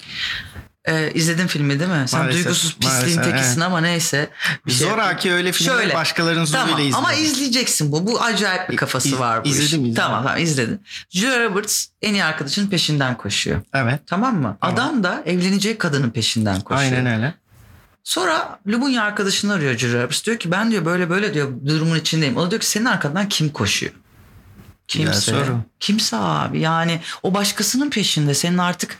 Ee, 0.88 1.10
izledin 1.14 1.46
filmi 1.46 1.80
değil 1.80 1.90
mi? 1.90 2.04
Sen 2.08 2.20
Maalesef, 2.20 2.44
duygusuz 2.44 2.76
pisliğin 2.78 3.18
maalesef, 3.18 3.24
tekisin 3.36 3.60
ama 3.60 3.80
neyse. 3.80 4.30
Bir 4.66 4.72
şey 4.72 4.88
Zoraki 4.88 5.32
öyle 5.32 5.52
filmleri 5.52 5.76
Şöyle. 5.78 5.94
başkalarının 5.94 6.44
zoruyla 6.44 6.66
Tamam 6.66 6.80
izliyor. 6.80 6.98
ama 6.98 7.12
izleyeceksin 7.14 7.92
bu. 7.92 8.06
Bu 8.06 8.20
acayip 8.22 8.70
bir 8.70 8.76
kafası 8.76 9.08
İz- 9.08 9.18
var 9.18 9.44
bu 9.44 9.48
izledim, 9.48 9.66
işin. 9.66 9.78
izledim. 9.78 9.94
Tamam 9.94 10.22
tamam 10.24 10.42
izledin. 10.42 10.80
Julia 11.10 11.40
Roberts 11.44 11.86
en 12.02 12.14
iyi 12.14 12.24
arkadaşının 12.24 12.66
peşinden 12.66 13.16
koşuyor. 13.16 13.60
Evet. 13.74 14.00
Tamam 14.06 14.36
mı? 14.36 14.56
Tamam. 14.60 14.74
Adam 14.74 15.04
da 15.04 15.22
evleneceği 15.26 15.78
kadının 15.78 16.10
peşinden 16.10 16.60
koşuyor. 16.60 16.82
Aynen 16.92 17.06
öyle. 17.06 17.34
Sonra 18.06 18.58
Lubunya 18.68 19.02
arkadaşını 19.02 19.52
arıyor 19.52 19.78
Julia 19.78 20.02
Roberts. 20.02 20.24
Diyor 20.24 20.38
ki 20.38 20.50
ben 20.50 20.70
diyor 20.70 20.84
böyle 20.84 21.10
böyle 21.10 21.34
diyor 21.34 21.52
durumun 21.66 21.98
içindeyim. 21.98 22.36
O 22.36 22.46
da 22.46 22.50
diyor 22.50 22.60
ki 22.60 22.66
senin 22.66 22.84
arkandan 22.84 23.28
kim 23.28 23.48
koşuyor? 23.52 23.92
Kimse. 24.88 25.34
Kimse 25.80 26.16
abi 26.16 26.60
yani 26.60 27.00
o 27.22 27.34
başkasının 27.34 27.90
peşinde 27.90 28.34
senin 28.34 28.58
artık 28.58 28.98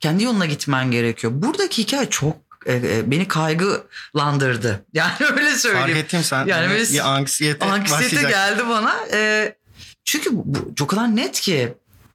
kendi 0.00 0.24
yoluna 0.24 0.46
gitmen 0.46 0.90
gerekiyor. 0.90 1.32
Buradaki 1.36 1.82
hikaye 1.82 2.10
çok 2.10 2.36
e, 2.66 2.74
e, 2.74 3.10
beni 3.10 3.28
kaygılandırdı. 3.28 4.84
Yani 4.94 5.12
öyle 5.20 5.44
Fark 5.44 5.58
söyleyeyim. 5.58 5.96
ettim 5.96 6.22
sen. 6.22 6.46
Yani 6.46 6.70
böyle 6.70 6.82
bir 6.92 7.14
anksiyete, 7.14 7.66
Anksiyete 7.66 8.04
başlayacak. 8.16 8.30
geldi 8.30 8.68
bana. 8.68 8.94
Ee, 9.12 9.56
çünkü 10.04 10.36
bu, 10.36 10.42
bu 10.46 10.74
çok 10.74 10.90
kadar 10.90 11.16
net 11.16 11.40
ki. 11.40 11.74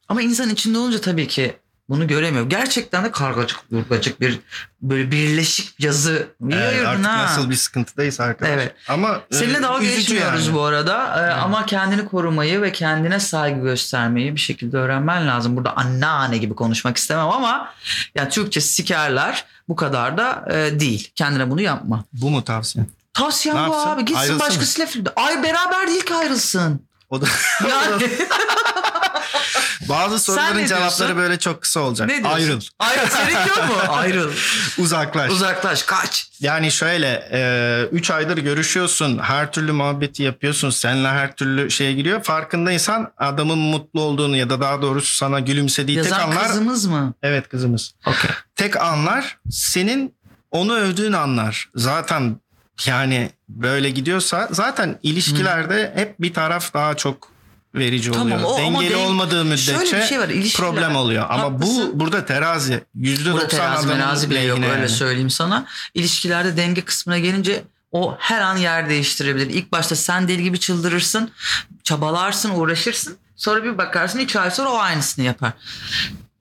Ama 0.10 0.22
insan 0.22 0.50
içinde 0.50 0.77
olunca 0.77 1.01
tabii 1.01 1.27
ki 1.27 1.58
bunu 1.89 2.08
göremiyor. 2.08 2.50
Gerçekten 2.50 3.03
de 3.03 3.12
kargacık 3.12 3.72
burgacık 3.72 4.22
bir 4.22 4.39
böyle 4.81 5.12
birleşik 5.12 5.79
yazı. 5.79 6.27
Niye 6.41 6.60
Evet, 6.60 6.69
ayırdın 6.74 6.89
artık 7.03 7.05
ha? 7.05 7.24
nasıl 7.24 7.50
bir 7.50 7.55
sıkıntıdayız 7.55 8.19
arkadaş. 8.19 8.51
Evet. 8.53 8.75
Ama 8.89 9.22
Seninle 9.31 9.58
e, 9.58 9.62
dalga 9.62 9.84
üzücü 9.86 10.00
geçmiyoruz 10.00 10.46
yani. 10.46 10.55
bu 10.55 10.62
arada. 10.63 11.27
Ee. 11.29 11.34
Ama 11.34 11.65
kendini 11.65 12.05
korumayı 12.05 12.62
ve 12.62 12.72
kendine 12.72 13.19
saygı 13.19 13.62
göstermeyi 13.62 14.36
bir 14.36 14.39
şekilde 14.39 14.77
öğrenmen 14.77 15.27
lazım. 15.27 15.58
Burada 15.58 15.77
anneanne 15.77 16.38
gibi 16.38 16.55
konuşmak 16.55 16.98
istemem 16.98 17.27
ama 17.27 17.74
ya 18.15 18.29
Türkçe 18.29 18.62
sikerler 18.62 19.46
bu 19.69 19.75
kadar 19.75 20.17
da 20.17 20.46
e, 20.51 20.79
değil. 20.79 21.12
Kendine 21.15 21.50
bunu 21.51 21.62
yapma. 21.62 22.03
Bu 22.13 22.29
mu 22.29 22.43
tavsiye? 22.43 22.86
Tavsiyem 23.13 23.58
Ne 23.58 23.67
bu 23.69 23.74
yapsın? 23.74 23.89
abi. 23.89 24.05
Gitsin 24.05 24.22
Ayrılsın 24.22 24.39
başkasıyla. 24.39 25.13
Ay 25.15 25.43
beraber 25.43 25.88
değil 25.88 26.05
ki 26.05 26.15
ayrılsın. 26.15 26.81
O 27.10 27.22
da 27.22 27.25
Yani 27.69 28.03
bazı 29.89 30.19
soruların 30.19 30.65
cevapları 30.65 31.17
böyle 31.17 31.39
çok 31.39 31.62
kısa 31.62 31.79
olacak. 31.79 32.08
Ne 32.08 32.17
diyorsun? 32.24 32.29
Ayrıl. 32.39 32.62
Ayrıl. 32.79 33.08
Senin 33.10 33.48
yok 33.48 33.58
mu? 33.69 33.75
Ayrıl. 33.93 34.31
Uzaklaş. 34.77 35.31
Uzaklaş. 35.31 35.84
Kaç. 35.84 36.27
Yani 36.39 36.72
şöyle 36.72 37.89
3 37.91 38.12
aydır 38.12 38.38
görüşüyorsun. 38.38 39.17
Her 39.17 39.51
türlü 39.51 39.72
muhabbeti 39.72 40.24
yapıyorsun. 40.24 40.69
Seninle 40.69 41.08
her 41.08 41.36
türlü 41.36 41.72
şeye 41.72 41.93
giriyor. 41.93 42.24
Farkındaysan 42.24 43.12
adamın 43.17 43.58
mutlu 43.58 44.01
olduğunu 44.01 44.38
ya 44.38 44.50
da 44.50 44.62
daha 44.62 44.81
doğrusu 44.81 45.15
sana 45.15 45.39
gülümsediği 45.39 45.98
tek 46.01 46.12
Yazan 46.12 46.29
anlar. 46.29 46.48
kızımız 46.48 46.86
mı? 46.86 47.13
Evet 47.24 47.50
kızımız. 47.50 47.93
Okey. 48.05 48.31
Tek 48.55 48.81
anlar 48.81 49.38
senin 49.51 50.15
onu 50.51 50.75
övdüğün 50.75 51.13
anlar. 51.13 51.69
Zaten 51.75 52.36
yani 52.86 53.31
böyle 53.50 53.89
gidiyorsa 53.89 54.48
zaten 54.51 55.00
ilişkilerde 55.03 55.93
hep 55.96 56.22
bir 56.22 56.34
taraf 56.34 56.74
daha 56.74 56.98
çok 56.98 57.31
verici 57.76 58.12
Tamam, 58.12 58.32
oluyor. 58.32 58.50
o 58.50 58.66
ama 58.68 58.80
Dengeli 58.82 58.94
denk- 58.94 59.06
olmadığı 59.08 59.58
Şöyle 59.58 59.80
müddetçe 59.80 59.98
bir 59.98 60.04
şey 60.08 60.20
var. 60.20 60.30
problem 60.56 60.96
oluyor. 60.96 61.26
Ama 61.30 61.44
Haklısın. 61.44 61.92
bu 61.94 62.00
burada 62.00 62.26
terazi. 62.26 62.84
%90 62.96 63.34
Burada 63.34 63.48
terazi 63.48 63.88
merazi 63.88 64.30
bile 64.30 64.40
yok 64.42 64.58
lehine 64.58 64.72
öyle 64.72 64.80
yani. 64.82 64.90
söyleyeyim 64.90 65.30
sana. 65.30 65.66
İlişkilerde 65.94 66.58
denge 66.58 66.82
kısmına 66.82 67.20
gelince 67.20 67.64
o 67.92 68.16
her 68.20 68.42
an 68.42 68.58
yer 68.58 68.90
değiştirebilir. 68.90 69.48
İlk 69.50 69.72
başta 69.72 69.96
sen 69.96 70.28
deli 70.28 70.44
gibi 70.44 70.60
çıldırırsın, 70.60 71.32
çabalarsın, 71.84 72.50
uğraşırsın. 72.50 73.18
Sonra 73.36 73.64
bir 73.64 73.78
bakarsın 73.78 74.20
3 74.20 74.36
ay 74.36 74.52
sonra 74.52 74.70
o 74.70 74.78
aynısını 74.78 75.26
yapar. 75.26 75.54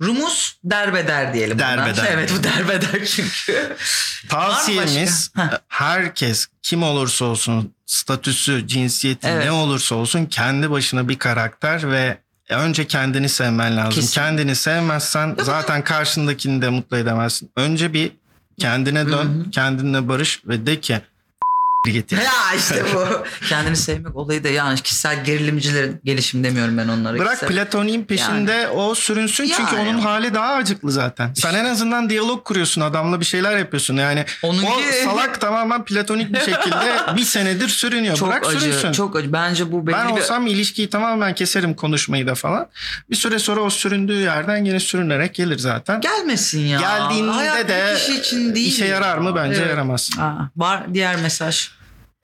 Rumuz 0.02 0.58
derbeder 0.64 1.34
diyelim. 1.34 1.58
Derbeder. 1.58 2.06
Evet 2.10 2.32
bu 2.38 2.42
derbeder 2.44 3.04
çünkü. 3.06 3.76
Tavsiyemiz 4.28 5.30
herkes 5.68 6.46
kim 6.62 6.82
olursa 6.82 7.24
olsun 7.24 7.74
statüsü, 7.88 8.66
cinsiyeti 8.66 9.26
Evet. 9.28 9.44
ne 9.44 9.52
olursa 9.52 9.94
olsun 9.94 10.26
kendi 10.26 10.70
başına 10.70 11.08
bir 11.08 11.18
karakter 11.18 11.90
ve 11.90 12.18
önce 12.48 12.86
kendini 12.86 13.28
sevmen 13.28 13.76
lazım. 13.76 13.90
Kesin. 13.90 14.14
Kendini 14.14 14.54
sevmezsen 14.54 15.36
zaten 15.42 15.84
karşındakini 15.84 16.62
de 16.62 16.68
mutlu 16.68 16.96
edemezsin. 16.96 17.50
Önce 17.56 17.92
bir 17.92 18.12
kendine 18.58 19.06
dön, 19.06 19.48
kendinle 19.52 20.08
barış 20.08 20.42
ve 20.46 20.66
de 20.66 20.80
ki 20.80 21.00
getir. 21.90 22.18
Ya 22.18 22.54
işte 22.56 22.84
bu. 22.94 23.04
Kendini 23.48 23.76
sevmek 23.76 24.16
olayı 24.16 24.44
da 24.44 24.48
yani 24.48 24.80
kişisel 24.80 25.24
gerilimcilerin 25.24 26.00
gelişim 26.04 26.44
demiyorum 26.44 26.78
ben 26.78 26.88
onlara. 26.88 27.18
Bırak 27.18 27.32
Kişisel- 27.32 27.48
platoniğin 27.48 28.04
peşinde 28.04 28.68
o 28.68 28.94
sürünsün 28.94 29.46
çünkü 29.56 29.76
Yani. 29.76 29.88
onun 29.90 29.98
hali 29.98 30.34
daha 30.34 30.52
acıklı 30.54 30.92
zaten. 30.92 31.34
Sen 31.34 31.54
en 31.54 31.64
azından 31.64 32.10
diyalog 32.10 32.44
kuruyorsun 32.44 32.80
adamla 32.80 33.20
bir 33.20 33.24
şeyler 33.24 33.56
yapıyorsun. 33.58 33.96
Yani 33.96 34.24
Onunki- 34.42 34.66
o 34.66 35.04
salak 35.10 35.40
tamamen 35.40 35.84
platonik 35.84 36.32
bir 36.32 36.38
şekilde 36.40 37.16
bir 37.16 37.22
senedir 37.24 37.68
sürünüyor. 37.68 38.16
çok 38.16 38.28
Bırak 38.28 38.46
acı, 38.46 38.60
sürünsün. 38.60 38.92
çok 38.92 39.16
acı. 39.16 39.32
Bence 39.32 39.72
bu 39.72 39.86
belli 39.86 39.94
ben 39.96 40.08
bir... 40.16 40.20
olsam 40.20 40.46
ilişkiyi 40.46 40.90
tamamen 40.90 41.34
keserim 41.34 41.74
konuşmayı 41.74 42.26
da 42.26 42.34
falan. 42.34 42.66
Bir 43.10 43.16
süre 43.16 43.38
sonra 43.38 43.60
o 43.60 43.70
süründüğü 43.70 44.20
yerden 44.20 44.64
yine 44.64 44.80
sürünerek 44.80 45.34
gelir 45.34 45.58
zaten. 45.58 46.00
Gelmesin 46.00 46.60
ya. 46.66 46.80
Geldiğinde 46.80 47.30
Hayat 47.30 47.68
de 47.68 47.90
bir 47.94 47.98
kişi 47.98 48.20
için 48.20 48.54
değil. 48.54 48.68
işe 48.68 48.84
yarar 48.86 49.18
mı? 49.18 49.36
Bence 49.36 49.58
Evet. 49.60 49.70
yaramaz. 49.70 50.10
Aa, 50.20 50.32
var 50.56 50.94
diğer 50.94 51.16
mesaj. 51.16 51.70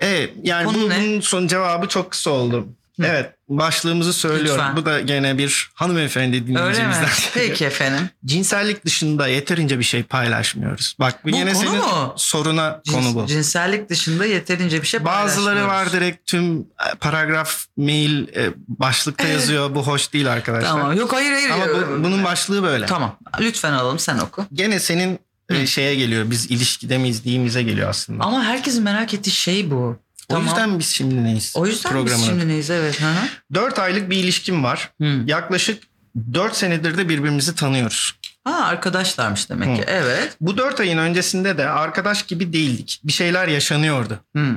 Evet 0.05 0.31
yani 0.43 0.65
Konu 0.67 0.89
ne? 0.89 0.97
bunun 1.03 1.21
son 1.21 1.47
cevabı 1.47 1.87
çok 1.89 2.11
kısa 2.11 2.31
oldu. 2.31 2.67
Evet 3.03 3.31
başlığımızı 3.49 4.13
söylüyorum. 4.13 4.61
Lütfen. 4.61 4.77
Bu 4.77 4.85
da 4.87 5.01
gene 5.01 5.39
bir 5.39 5.71
hanımefendi 5.75 6.37
Öyle 6.37 6.41
mi? 6.45 6.49
dinleyicimizden. 6.49 7.09
Peki 7.35 7.65
efendim. 7.65 8.11
Cinsellik 8.25 8.85
dışında 8.85 9.29
yeterince 9.29 9.79
bir 9.79 9.85
şey 9.85 10.03
paylaşmıyoruz. 10.03 10.97
Bak 11.01 11.25
bu, 11.25 11.33
Bu 11.33 11.37
yine 11.37 11.53
konu 11.53 11.63
senin 11.65 11.79
mu? 11.79 12.13
soruna 12.17 12.81
Cins- 12.87 12.93
konu 12.93 13.15
bu. 13.15 13.27
Cinsellik 13.27 13.91
dışında 13.91 14.27
yeterince 14.27 14.83
bir 14.83 14.87
şey 14.87 15.05
Bazıları 15.05 15.57
var 15.61 15.69
paylaşmıyoruz. 15.69 15.93
direkt 15.93 16.27
tüm 16.27 16.61
e, 16.61 16.65
paragraf 17.01 17.65
mail 17.77 18.29
e, 18.29 18.51
başlıkta 18.69 19.29
yazıyor. 19.29 19.75
Bu 19.75 19.87
hoş 19.87 20.13
değil 20.13 20.33
arkadaşlar. 20.33 20.69
Tamam. 20.71 20.97
Yok 20.97 21.13
hayır 21.13 21.33
hayır. 21.33 21.51
Ama 21.51 21.67
bu- 21.69 22.05
bunun 22.05 22.25
başlığı 22.25 22.63
böyle. 22.63 22.87
Tamam. 22.87 23.17
Lütfen 23.41 23.73
alalım 23.73 23.99
sen 23.99 24.19
oku. 24.19 24.45
Gene 24.53 24.81
senin 24.81 25.19
e, 25.51 25.67
şeye 25.67 25.95
geliyor. 25.95 26.31
Biz 26.31 26.51
ilişkide 26.51 26.99
miyiz 26.99 27.25
değilimize 27.25 27.63
geliyor 27.63 27.89
aslında. 27.89 28.25
Ama 28.25 28.45
herkesin 28.45 28.83
merak 28.83 29.15
ettiği 29.15 29.31
şey 29.31 29.71
bu. 29.71 29.97
O 30.29 30.41
yüzden 30.41 30.79
biz 30.79 30.87
şimdi 30.87 31.25
neyiz? 31.25 31.53
o 31.57 31.67
yüzden 31.67 31.93
biz 31.93 31.93
programın 31.93 32.25
şimdi 32.25 32.49
neyiz 32.49 32.71
evet. 32.71 33.01
Hı 33.01 33.07
hı. 33.07 33.29
4 33.55 33.79
aylık 33.79 34.11
bir 34.11 34.17
ilişkim 34.17 34.65
var. 34.65 34.91
Hı. 35.01 35.23
Yaklaşık 35.27 35.83
4 36.35 36.57
senedir 36.57 36.99
de 36.99 37.09
birbirimizi 37.09 37.55
tanıyoruz. 37.55 38.15
Ha 38.45 38.65
arkadaşlarmış 38.65 39.51
demek 39.51 39.77
ki. 39.77 39.83
Hı. 39.83 39.87
Evet. 39.89 40.37
Bu 40.41 40.59
4 40.59 40.81
ayın 40.81 40.99
öncesinde 40.99 41.59
de 41.59 41.69
arkadaş 41.69 42.23
gibi 42.23 42.53
değildik. 42.53 43.01
Bir 43.05 43.13
şeyler 43.13 43.49
yaşanıyordu. 43.49 44.21
Hmm. 44.33 44.57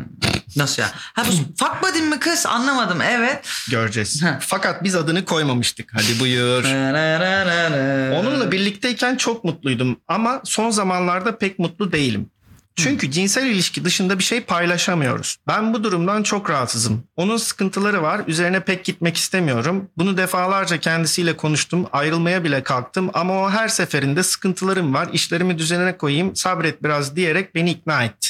Nasıl 0.55 0.81
ya? 0.81 0.89
Ha 0.93 1.23
bu 1.27 1.31
fuck 1.57 1.83
buddy 1.83 2.01
mi 2.01 2.19
kız? 2.19 2.45
Anlamadım. 2.45 3.01
Evet. 3.01 3.49
Göreceğiz. 3.71 4.23
Heh. 4.23 4.27
Fakat 4.39 4.83
biz 4.83 4.95
adını 4.95 5.25
koymamıştık. 5.25 5.91
Hadi 5.93 6.19
buyur. 6.19 6.63
Onunla 8.19 8.51
birlikteyken 8.51 9.15
çok 9.15 9.43
mutluydum 9.43 9.99
ama 10.07 10.41
son 10.43 10.69
zamanlarda 10.69 11.37
pek 11.37 11.59
mutlu 11.59 11.91
değilim. 11.91 12.29
Çünkü 12.77 13.11
cinsel 13.11 13.45
ilişki 13.45 13.85
dışında 13.85 14.19
bir 14.19 14.23
şey 14.23 14.41
paylaşamıyoruz. 14.41 15.37
Ben 15.47 15.73
bu 15.73 15.83
durumdan 15.83 16.23
çok 16.23 16.49
rahatsızım. 16.49 17.03
Onun 17.15 17.37
sıkıntıları 17.37 18.01
var. 18.01 18.21
Üzerine 18.27 18.59
pek 18.59 18.85
gitmek 18.85 19.17
istemiyorum. 19.17 19.89
Bunu 19.97 20.17
defalarca 20.17 20.79
kendisiyle 20.79 21.37
konuştum. 21.37 21.87
Ayrılmaya 21.91 22.43
bile 22.43 22.63
kalktım 22.63 23.09
ama 23.13 23.41
o 23.41 23.49
her 23.49 23.67
seferinde 23.67 24.23
sıkıntılarım 24.23 24.93
var. 24.93 25.09
İşlerimi 25.13 25.57
düzenine 25.57 25.97
koyayım. 25.97 26.35
Sabret 26.35 26.83
biraz 26.83 27.15
diyerek 27.15 27.55
beni 27.55 27.71
ikna 27.71 28.03
etti. 28.03 28.29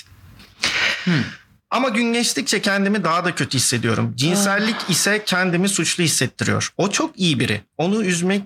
Ama 1.72 1.90
gün 1.90 2.14
geçtikçe 2.14 2.62
kendimi 2.62 3.04
daha 3.04 3.26
da 3.26 3.36
kötü 3.36 3.58
hissediyorum. 3.58 4.14
Cinsellik 4.16 4.76
ise 4.90 5.24
kendimi 5.26 5.70
suçlu 5.70 6.04
hissettiriyor. 6.04 6.74
O 6.78 6.92
çok 6.92 7.20
iyi 7.20 7.40
biri. 7.40 7.62
Onu 7.78 8.04
üzmek 8.04 8.42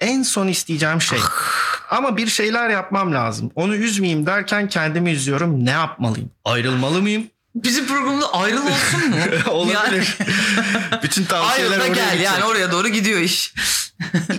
en 0.00 0.22
son 0.22 0.48
isteyeceğim 0.48 1.00
şey. 1.00 1.18
Ama 1.90 2.16
bir 2.16 2.26
şeyler 2.26 2.70
yapmam 2.70 3.12
lazım. 3.14 3.50
Onu 3.54 3.74
üzmeyeyim 3.76 4.26
derken 4.26 4.68
kendimi 4.68 5.10
üzüyorum. 5.10 5.66
Ne 5.66 5.70
yapmalıyım? 5.70 6.30
Ayrılmalı 6.44 7.02
mıyım? 7.02 7.26
Bizim 7.54 7.86
programda 7.86 8.34
ayrıl 8.34 8.62
olsun 8.66 9.10
mu? 9.10 9.16
Olabilir. 9.50 10.16
Bütün 11.02 11.22
Yani, 11.22 11.28
tavsiyeler 11.28 11.70
ayrıl 11.70 11.84
da 11.84 11.84
oraya 11.84 11.94
gel 11.94 12.04
gidecek. 12.12 12.24
yani 12.26 12.44
oraya 12.44 12.72
doğru 12.72 12.88
gidiyor 12.88 13.20
iş. 13.20 13.54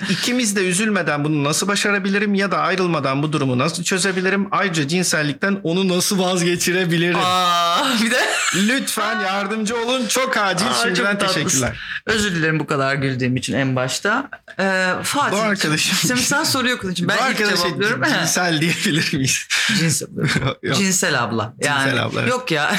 İkimiz 0.10 0.56
de 0.56 0.62
üzülmeden 0.68 1.24
bunu 1.24 1.44
nasıl 1.44 1.68
başarabilirim 1.68 2.34
ya 2.36 2.52
da 2.52 2.58
ayrılmadan 2.58 3.24
bu 3.24 3.34
durumu 3.34 3.58
nasıl 3.58 3.84
çözebilirim? 3.84 4.48
Ayrıca 4.52 4.88
cinsellikten 4.88 5.60
onu 5.64 5.88
nasıl 5.88 6.20
vazgeçirebilirim? 6.20 7.18
Aa, 7.24 7.78
bir 8.04 8.12
de 8.12 8.20
Lütfen 8.56 9.20
yardımcı 9.20 9.78
olun. 9.78 10.08
Çok 10.08 10.38
acil. 10.38 10.68
Aa, 10.68 10.74
Şimdiden 10.74 11.18
çok 11.18 11.28
teşekkürler. 11.34 11.80
özür 12.06 12.36
dilerim 12.36 12.60
bu 12.60 12.68
kadar 12.68 12.96
güldüğüm 12.96 13.36
için 13.36 13.54
en 13.54 13.76
başta. 13.76 14.30
Ee, 14.60 14.90
Fatih. 15.04 15.38
Bu 15.38 15.42
arkadaşım- 15.42 16.08
Şimdi 16.08 16.22
sen 16.22 16.44
soruyor 16.44 16.78
okudun 16.78 16.92
için 16.92 17.08
ben 17.08 17.18
Bu 17.18 17.32
ilk 17.32 17.38
cevaplıyorum. 17.38 18.04
Cinsel 18.04 18.62
diyebilir 18.62 19.14
miyiz? 19.14 19.48
Cinsel. 19.80 20.08
Cinsel 20.76 21.24
abla. 21.24 21.54
Yani, 21.64 21.84
Cinsel 21.84 22.04
abla, 22.06 22.20
evet. 22.22 22.30
Yok 22.32 22.52
ya. 22.52 22.76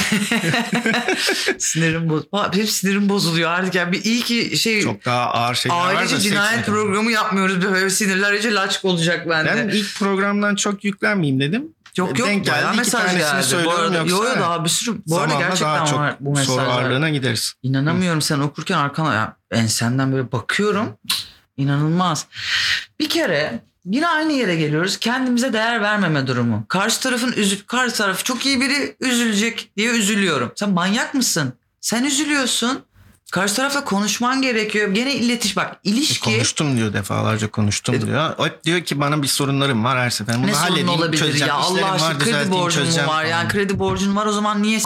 sinirim 1.59 2.09
boz. 2.11 2.23
Benim 2.55 2.67
sinirim 2.67 3.09
bozuluyor 3.09 3.51
artık. 3.51 3.75
Yani 3.75 3.93
bir 3.93 4.05
iyi 4.05 4.23
ki 4.23 4.57
şey 4.59 4.83
Çok 4.83 5.05
daha 5.05 5.27
ağır 5.31 5.55
şeyler 5.55 5.77
var 5.77 6.11
da. 6.11 6.19
cinayet. 6.21 6.69
Programı 6.73 7.13
yapmıyoruz. 7.13 7.63
Böyle 7.63 7.91
sinirler 7.91 8.33
iyice 8.33 8.55
laçk 8.55 8.85
olacak 8.85 9.29
bende. 9.29 9.51
Ben 9.57 9.69
ilk 9.69 9.99
programdan 9.99 10.55
çok 10.55 10.85
yüklenmeyeyim 10.85 11.41
dedim. 11.41 11.69
Yok 11.97 12.19
yok 12.19 12.29
Denk 12.29 12.49
bayağı 12.49 12.63
geldi 12.63 12.77
mesaj 12.77 13.13
geldi. 13.17 13.65
Bu 13.65 13.71
arada, 13.71 13.99
yoksa. 13.99 14.17
yo 14.17 14.25
yo 14.25 14.41
daha 14.41 14.65
bir 14.65 14.69
sürü. 14.69 14.97
Bu 15.07 15.19
arada 15.19 15.35
gerçekten 15.35 15.77
daha 15.77 15.87
çok 15.87 15.99
var 15.99 16.17
bu 16.21 16.37
soru 16.37 16.57
mesajlar. 16.57 16.83
ağırlığına 16.83 17.11
gideriz. 17.11 17.55
İnanamıyorum 17.63 18.23
sen 18.23 18.39
okurken 18.39 18.79
arkana 18.79 19.15
ya, 19.15 19.37
ensenden 19.51 20.13
böyle 20.13 20.33
bakıyorum. 20.33 20.99
İnanılmaz. 21.57 22.27
Bir 23.01 23.09
kere 23.09 23.61
yine 23.85 24.09
aynı 24.09 24.33
yere 24.33 24.57
geliyoruz. 24.57 24.97
Kendimize 24.97 25.53
değer 25.53 25.83
vermeme 25.83 26.27
durumu. 26.27 26.65
Karşı 26.69 27.01
tarafın 27.01 27.33
üzül 27.33 27.61
karşı 27.67 27.95
tarafı 27.97 28.25
çok 28.25 28.47
iyi 28.47 28.61
biri 28.61 28.97
üzülecek 29.01 29.71
diye 29.77 29.91
üzülüyorum. 29.91 30.53
Sen 30.57 30.71
manyak 30.71 31.15
mısın? 31.15 31.53
Sen 31.81 32.05
üzülüyorsun. 32.05 32.83
Karşı 33.33 33.55
tarafla 33.55 33.85
konuşman 33.85 34.43
gerekiyor. 34.43 34.91
Gene 34.95 35.15
iletiş 35.15 35.57
bak 35.57 35.77
ilişki 35.85 36.21
Konuştum 36.21 36.77
diyor 36.77 36.93
defalarca 36.93 37.51
konuştum 37.51 38.07
diyor. 38.07 38.35
O 38.39 38.47
hep 38.47 38.65
diyor 38.65 38.81
ki 38.81 39.01
bana 39.01 39.23
bir 39.23 39.29
sorunlarım 39.29 39.85
var 39.85 39.99
her 39.99 40.11
seferinde. 40.11 40.47
ne 40.47 40.55
sorun 40.55 40.87
olabilir 40.87 41.35
ya 41.35 41.55
Allah 41.55 41.93
aşkına 41.93 42.19
kredi 42.19 42.51
borcun 42.51 42.87
mu 42.89 43.07
var 43.07 43.25
yani 43.25 43.49
kredi 43.49 43.79
borcun 43.79 44.17
var 44.17 44.27
o 44.27 44.33
zaman 44.33 44.63
niye 44.63 44.81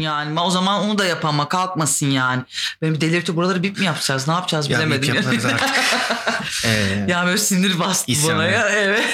yani 0.00 0.40
o 0.40 0.50
zaman 0.50 0.80
onu 0.80 0.98
da 0.98 1.04
yapama 1.04 1.48
kalkmasın 1.48 2.06
yani. 2.06 2.42
Benim 2.82 3.00
delirti 3.00 3.36
buraları 3.36 3.62
bip 3.62 3.78
mi 3.78 3.84
yapacağız 3.84 4.28
ne 4.28 4.34
yapacağız 4.34 4.70
Ya 4.70 4.78
bilemedim. 4.78 5.02
bip 5.02 5.14
yaparız 5.14 5.44
artık. 5.44 5.68
Ee, 6.64 7.04
Ya 7.08 7.26
böyle 7.26 7.38
sinir 7.38 7.78
bastı 7.78 8.12
İsyan, 8.12 8.38
bana 8.38 8.46
ya. 8.46 8.68
Evet. 8.68 9.04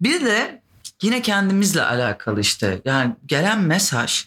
bir 0.00 0.24
de 0.24 0.62
yine 1.02 1.22
kendimizle 1.22 1.82
alakalı 1.82 2.40
işte. 2.40 2.78
Yani 2.84 3.16
gelen 3.26 3.60
mesaj 3.60 4.24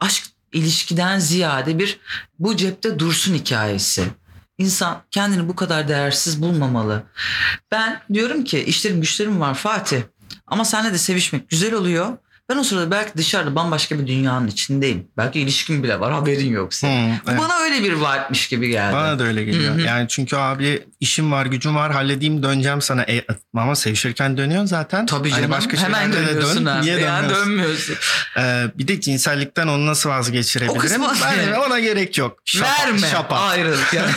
aşk 0.00 0.24
ilişkiden 0.52 1.18
ziyade 1.18 1.78
bir 1.78 2.00
bu 2.38 2.56
cepte 2.56 2.98
dursun 2.98 3.34
hikayesi. 3.34 4.04
İnsan 4.58 5.02
kendini 5.10 5.48
bu 5.48 5.56
kadar 5.56 5.88
değersiz 5.88 6.42
bulmamalı. 6.42 7.02
Ben 7.70 8.02
diyorum 8.12 8.44
ki 8.44 8.64
işlerim 8.64 9.00
güçlerim 9.00 9.40
var 9.40 9.54
Fatih. 9.54 10.02
Ama 10.46 10.64
seninle 10.64 10.92
de 10.92 10.98
sevişmek 10.98 11.48
güzel 11.48 11.74
oluyor. 11.74 12.18
Ben 12.52 12.56
o 12.58 12.64
sırada 12.64 12.90
belki 12.90 13.10
dışarıda 13.16 13.54
bambaşka 13.54 13.98
bir 13.98 14.06
dünyanın 14.06 14.46
içindeyim. 14.48 15.06
Belki 15.16 15.40
ilişkin 15.40 15.82
bile 15.82 16.00
var 16.00 16.12
haberin 16.12 16.50
yok 16.52 16.74
senin. 16.74 17.10
Hı, 17.14 17.18
Bu 17.26 17.30
evet. 17.30 17.40
Bana 17.40 17.54
öyle 17.56 17.82
bir 17.84 17.92
vibe'miş 17.92 18.48
gibi 18.48 18.68
geldi. 18.68 18.94
Bana 18.94 19.18
da 19.18 19.24
öyle 19.24 19.44
geliyor. 19.44 19.74
Hı 19.74 19.78
hı. 19.78 19.80
Yani 19.80 20.08
çünkü 20.08 20.36
abi 20.36 20.82
işim 21.00 21.32
var, 21.32 21.46
gücüm 21.46 21.76
var, 21.76 21.92
halledeyim 21.92 22.42
döneceğim 22.42 22.82
sana. 22.82 23.02
E, 23.02 23.24
ama 23.56 23.74
sevişirken 23.76 24.36
dönüyorsun 24.36 24.66
zaten. 24.66 25.06
Tabii 25.06 25.30
Hani 25.30 25.40
canım. 25.40 25.50
başka 25.56 25.76
Hemen 25.76 26.12
dönüyorsun 26.12 26.66
dön. 26.66 26.70
ha. 26.70 26.80
Niye 26.80 26.98
yani 26.98 27.22
dönmüyorsun? 27.28 27.46
dönmüyorsun. 27.50 27.96
Ee, 28.38 28.64
bir 28.78 28.88
de 28.88 29.00
cinsellikten 29.00 29.66
onu 29.66 29.86
nasıl 29.86 30.10
O 30.10 30.12
vazgeçirebilirim? 30.12 30.80
kısmı- 30.80 31.12
Ben, 31.24 31.52
ona 31.52 31.80
gerek 31.80 32.18
yok. 32.18 32.38
Şapa- 32.44 32.86
Verme. 32.86 32.98
Şapat. 32.98 33.40
Ayrıl. 33.50 33.76
Yani. 33.92 34.10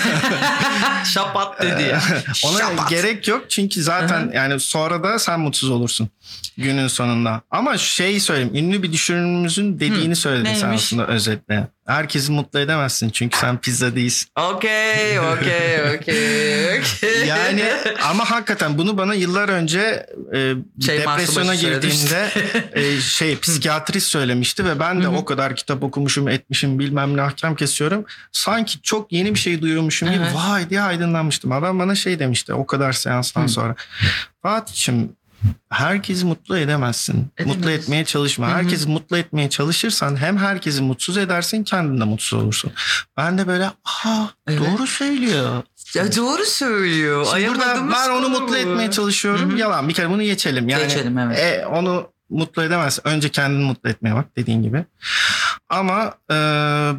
Şapat 1.05 1.61
dedi 1.61 1.83
ya. 1.83 2.01
Ona 2.45 2.59
Şapat. 2.59 2.89
gerek 2.89 3.27
yok 3.27 3.49
çünkü 3.49 3.83
zaten 3.83 4.31
yani 4.35 4.59
sonra 4.59 5.03
da 5.03 5.19
sen 5.19 5.39
mutsuz 5.39 5.69
olursun 5.69 6.09
günün 6.57 6.87
sonunda. 6.87 7.41
Ama 7.51 7.77
şey 7.77 8.19
söyleyeyim 8.25 8.55
ünlü 8.55 8.83
bir 8.83 8.93
düşünürümüzün 8.93 9.79
dediğini 9.79 10.15
söyledin 10.15 10.53
sen 10.53 10.69
neymiş? 10.69 10.83
aslında 10.83 11.07
özetle. 11.07 11.67
Herkesi 11.87 12.31
mutlu 12.31 12.59
edemezsin 12.59 13.09
çünkü 13.09 13.37
sen 13.37 13.57
pizza 13.57 13.95
değilsin. 13.95 14.29
Okey, 14.39 15.19
okey, 15.19 15.95
okey, 15.95 16.79
okey. 16.79 17.27
Yani 17.27 17.63
ama 18.09 18.31
hakikaten 18.31 18.77
bunu 18.77 18.97
bana 18.97 19.13
yıllar 19.13 19.49
önce 19.49 20.05
e, 20.33 20.53
Şey, 20.85 20.99
depresyona 20.99 21.55
girdiğimde 21.55 22.29
e, 22.73 22.99
şey 23.01 23.39
psikiyatrist 23.41 24.07
söylemişti 24.07 24.65
ve 24.65 24.79
ben 24.79 25.03
de 25.03 25.07
o 25.07 25.25
kadar 25.25 25.55
kitap 25.55 25.83
okumuşum 25.83 26.27
etmişim 26.27 26.79
bilmem 26.79 27.17
ne 27.17 27.21
ahkam 27.21 27.55
kesiyorum. 27.55 28.05
Sanki 28.31 28.81
çok 28.81 29.11
yeni 29.11 29.33
bir 29.33 29.39
şey 29.39 29.61
duyuyormuşum 29.61 30.11
gibi 30.11 30.25
vay 30.33 30.69
diye 30.69 30.81
aydınlanmıştım. 30.81 31.51
Adam 31.51 31.79
bana 31.79 31.95
şey 31.95 32.19
demişti 32.19 32.53
o 32.53 32.65
kadar 32.65 32.93
seanstan 32.93 33.47
sonra. 33.47 33.75
Fatih'im 34.41 35.09
herkesi 35.69 36.25
mutlu 36.25 36.57
edemezsin. 36.57 37.27
Edemez. 37.37 37.55
Mutlu 37.55 37.71
etmeye 37.71 38.05
çalışma. 38.05 38.47
Hı 38.47 38.51
hı. 38.51 38.55
Herkesi 38.55 38.89
mutlu 38.89 39.17
etmeye 39.17 39.49
çalışırsan 39.49 40.15
hem 40.15 40.37
herkesi 40.37 40.81
mutsuz 40.81 41.17
edersin 41.17 41.63
kendin 41.63 42.01
de 42.01 42.03
mutsuz 42.03 42.43
olursun. 42.43 42.71
Ben 43.17 43.37
de 43.37 43.47
böyle 43.47 43.71
aha 43.85 44.29
Evet. 44.47 44.59
doğru 44.59 44.87
söylüyor. 44.87 45.63
Ya 45.93 46.15
doğru 46.15 46.45
söylüyor. 46.45 47.27
Şimdi 47.35 47.49
burada 47.49 47.89
ben 47.91 48.09
onu 48.09 48.29
mutlu 48.29 48.47
bu. 48.53 48.57
etmeye 48.57 48.91
çalışıyorum. 48.91 49.51
Hı 49.51 49.55
hı. 49.55 49.59
Yalan 49.59 49.89
bir 49.89 49.93
kere 49.93 50.09
bunu 50.09 50.23
geçelim. 50.23 50.69
Yani, 50.69 50.83
Geçelim, 50.83 51.17
evet. 51.17 51.39
e, 51.39 51.65
onu 51.65 52.07
mutlu 52.29 52.63
edemezsin. 52.63 53.07
Önce 53.07 53.29
kendini 53.29 53.63
mutlu 53.63 53.89
etmeye 53.89 54.15
bak 54.15 54.25
dediğin 54.37 54.63
gibi. 54.63 54.85
Ama 55.69 56.13
e, 56.31 56.35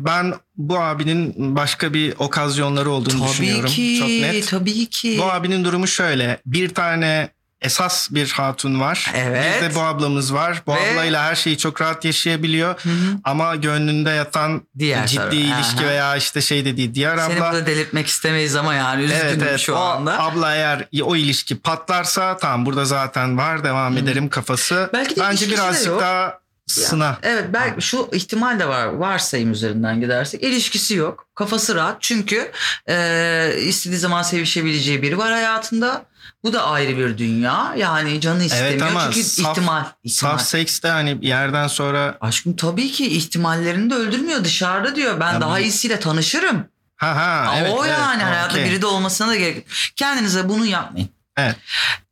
ben 0.04 0.34
bu 0.56 0.78
abinin 0.80 1.34
başka 1.56 1.94
bir 1.94 2.14
okazyonları 2.18 2.90
olduğunu 2.90 3.20
Tabii 3.20 3.30
düşünüyorum. 3.30 3.70
ki. 3.70 3.96
Çok 3.98 4.08
net. 4.08 4.48
Tabii 4.48 4.86
ki. 4.86 5.18
Bu 5.20 5.24
abinin 5.24 5.64
durumu 5.64 5.86
şöyle. 5.86 6.38
Bir 6.46 6.68
tane 6.74 7.28
esas 7.60 8.10
bir 8.10 8.30
hatun 8.30 8.80
var. 8.80 9.12
Evet. 9.16 9.62
Bir 9.62 9.70
de 9.70 9.74
bu 9.74 9.80
ablamız 9.80 10.34
var. 10.34 10.62
Bu 10.66 10.74
Ve- 10.74 10.92
ablayla 10.92 11.22
her 11.24 11.34
şeyi 11.34 11.58
çok 11.58 11.80
rahat 11.80 12.04
yaşayabiliyor. 12.04 12.80
Hı 12.80 12.88
hı. 12.88 12.94
Ama 13.24 13.56
gönlünde 13.56 14.10
yatan 14.10 14.62
Diğer 14.78 15.06
ciddi 15.06 15.16
taraf. 15.20 15.32
ilişki 15.34 15.80
Aha. 15.80 15.86
veya 15.86 16.16
işte 16.16 16.40
şey 16.40 16.64
dediği 16.64 16.94
diğer 16.94 17.16
Seni 17.18 17.26
abla. 17.34 17.40
burada 17.40 17.66
delirtmek 17.66 18.06
istemeyiz 18.06 18.56
ama 18.56 18.74
yani 18.74 19.02
üzgünüm 19.02 19.22
Evet 19.26 19.42
evet 19.42 19.60
şu 19.60 19.72
o 19.72 19.76
anda. 19.76 20.22
abla 20.22 20.54
eğer 20.54 20.88
o 21.02 21.16
ilişki 21.16 21.58
patlarsa 21.58 22.36
tamam 22.36 22.66
burada 22.66 22.84
zaten 22.84 23.38
var 23.38 23.64
devam 23.64 23.96
ederim 23.96 24.28
kafası. 24.28 24.90
Belki 24.92 25.16
de 25.16 25.20
Bence 25.20 25.46
de 25.46 25.52
birazcık 25.52 25.86
yok. 25.86 26.00
daha 26.00 26.38
sına. 26.66 27.18
Evet 27.22 27.44
belki 27.52 27.82
şu 27.86 28.08
ihtimal 28.12 28.58
de 28.58 28.68
var 28.68 28.86
varsayım 28.86 29.52
üzerinden 29.52 30.00
gidersek 30.00 30.42
ilişkisi 30.42 30.94
yok 30.94 31.26
kafası 31.34 31.74
rahat 31.74 31.96
çünkü 32.00 32.50
e, 32.88 33.52
istediği 33.60 33.98
zaman 33.98 34.22
sevişebileceği 34.22 35.02
biri 35.02 35.18
var 35.18 35.32
hayatında 35.32 36.04
bu 36.46 36.52
da 36.52 36.64
ayrı 36.66 36.98
bir 36.98 37.18
dünya 37.18 37.74
yani 37.76 38.20
canı 38.20 38.44
istemiyor 38.44 38.88
ama 38.88 39.02
çünkü 39.04 39.20
saf- 39.20 39.50
ihtimal, 39.50 39.84
ihtimal. 40.04 40.32
Saf 40.38 40.46
seks 40.48 40.82
de 40.82 40.90
hani 40.90 41.22
bir 41.22 41.26
yerden 41.28 41.66
sonra 41.66 42.18
Aşkım 42.20 42.56
tabii 42.56 42.92
ki 42.92 43.06
ihtimallerini 43.16 43.90
de 43.90 43.94
öldürmüyor 43.94 44.44
dışarıda 44.44 44.96
diyor 44.96 45.20
ben 45.20 45.32
Ya 45.32 45.40
daha 45.40 45.60
iyisiyle 45.60 46.00
tanışırım. 46.00 46.64
ha 46.96 47.16
ha 47.16 47.54
evet, 47.58 47.72
o 47.76 47.84
evet, 47.86 47.98
yani 47.98 48.22
hayatta 48.22 48.52
okey. 48.54 48.64
biri 48.64 48.82
de 48.82 48.86
olmasına 48.86 49.28
da 49.28 49.36
gerek 49.36 49.56
yok. 49.56 49.64
Kendinize 49.96 50.48
bunu 50.48 50.66
yapmayın. 50.66 51.08
Evet. 51.36 51.56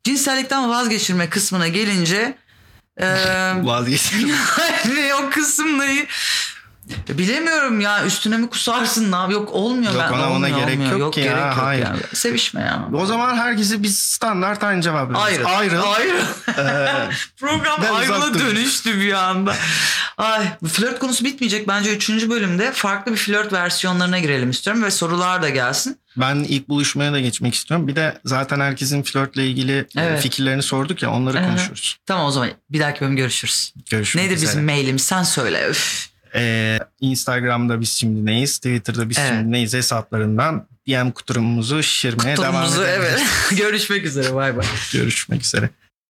Cinsellikten 0.04 0.68
vazgeçirme 0.70 1.28
kısmına 1.28 1.68
gelince 1.68 2.38
e, 2.96 3.06
Vazgeçtim. 3.62 4.28
yani 4.84 5.14
o 5.14 5.30
kısımları 5.30 6.06
bilemiyorum 7.08 7.80
ya 7.80 8.04
üstüne 8.06 8.36
mi 8.36 8.50
kusarsın 8.50 9.12
ne 9.12 9.16
yap- 9.16 9.30
yok 9.32 9.52
olmuyor 9.52 9.92
Yok, 9.94 10.02
ben 10.06 10.12
ona- 10.12 10.26
ona 10.26 10.32
olmuyor, 10.34 10.58
gerek 10.58 10.74
olmuyor. 10.78 10.98
yok 10.98 11.12
ki 11.14 11.20
ya, 11.20 11.26
gerek 11.26 11.44
yok 11.44 11.54
hayır. 11.56 11.82
yani. 11.84 11.98
sevişme 12.12 12.60
ya 12.60 12.88
o 12.94 13.06
zaman 13.06 13.36
herkese 13.36 13.82
biz 13.82 13.98
standart 13.98 14.64
aynı 14.64 14.82
cevap 14.82 15.10
veriyoruz. 15.10 15.24
ayrıl 15.26 15.44
Ayrıl. 15.46 15.82
ayrıl 15.92 16.24
Ee, 16.58 17.08
program 17.40 17.80
ayrıla 17.94 18.34
dönüştü 18.34 19.00
bir 19.00 19.12
anda 19.12 19.54
ay 20.18 20.46
flört 20.68 20.98
konusu 20.98 21.24
bitmeyecek 21.24 21.68
bence 21.68 21.96
üçüncü 21.96 22.30
bölümde 22.30 22.72
farklı 22.72 23.12
bir 23.12 23.16
flört 23.16 23.52
versiyonlarına 23.52 24.18
girelim 24.18 24.50
istiyorum 24.50 24.82
ve 24.82 24.90
sorular 24.90 25.42
da 25.42 25.48
gelsin 25.48 25.98
ben 26.16 26.36
ilk 26.36 26.68
buluşmaya 26.68 27.12
da 27.12 27.20
geçmek 27.20 27.54
istiyorum. 27.54 27.88
Bir 27.88 27.96
de 27.96 28.18
zaten 28.24 28.60
herkesin 28.60 29.02
flörtle 29.02 29.46
ilgili 29.46 29.78
e, 29.78 29.86
Evet. 29.96 30.22
fikirlerini 30.22 30.62
sorduk 30.62 31.02
ya 31.02 31.10
onları 31.10 31.42
konuşuruz. 31.46 31.96
tamam 32.06 32.26
o 32.26 32.30
zaman 32.30 32.50
bir 32.70 32.80
dahaki 32.80 33.00
bölüm 33.00 33.16
görüşürüz 33.16 33.74
Görüşmek 33.90 34.22
neydi 34.24 34.34
üzere. 34.34 34.48
bizim 34.48 34.64
mailimiz 34.64 35.02
sen 35.02 35.22
söyle 35.22 35.66
Üf. 35.70 36.08
Ee, 36.34 36.78
Instagram'da 37.00 37.80
biz 37.80 37.88
şimdi 37.92 38.26
neyiz? 38.26 38.56
Twitter'da 38.56 39.08
biz 39.10 39.18
Evet. 39.18 39.28
şimdi 39.32 39.52
neyiz 39.52 39.74
hesaplarından 39.74 40.66
DM 40.88 41.10
kuturumuzu 41.10 41.82
şişirmeye 41.82 42.36
devam 42.36 42.52
Turumuzu 42.52 42.82
edelim. 42.82 43.02
evet 43.02 43.22
görüşmek 43.58 44.04
üzere 44.04 44.34
bay 44.34 44.56
bay 44.56 44.66
Görüşmek 44.92 45.42
üzere. 45.42 45.70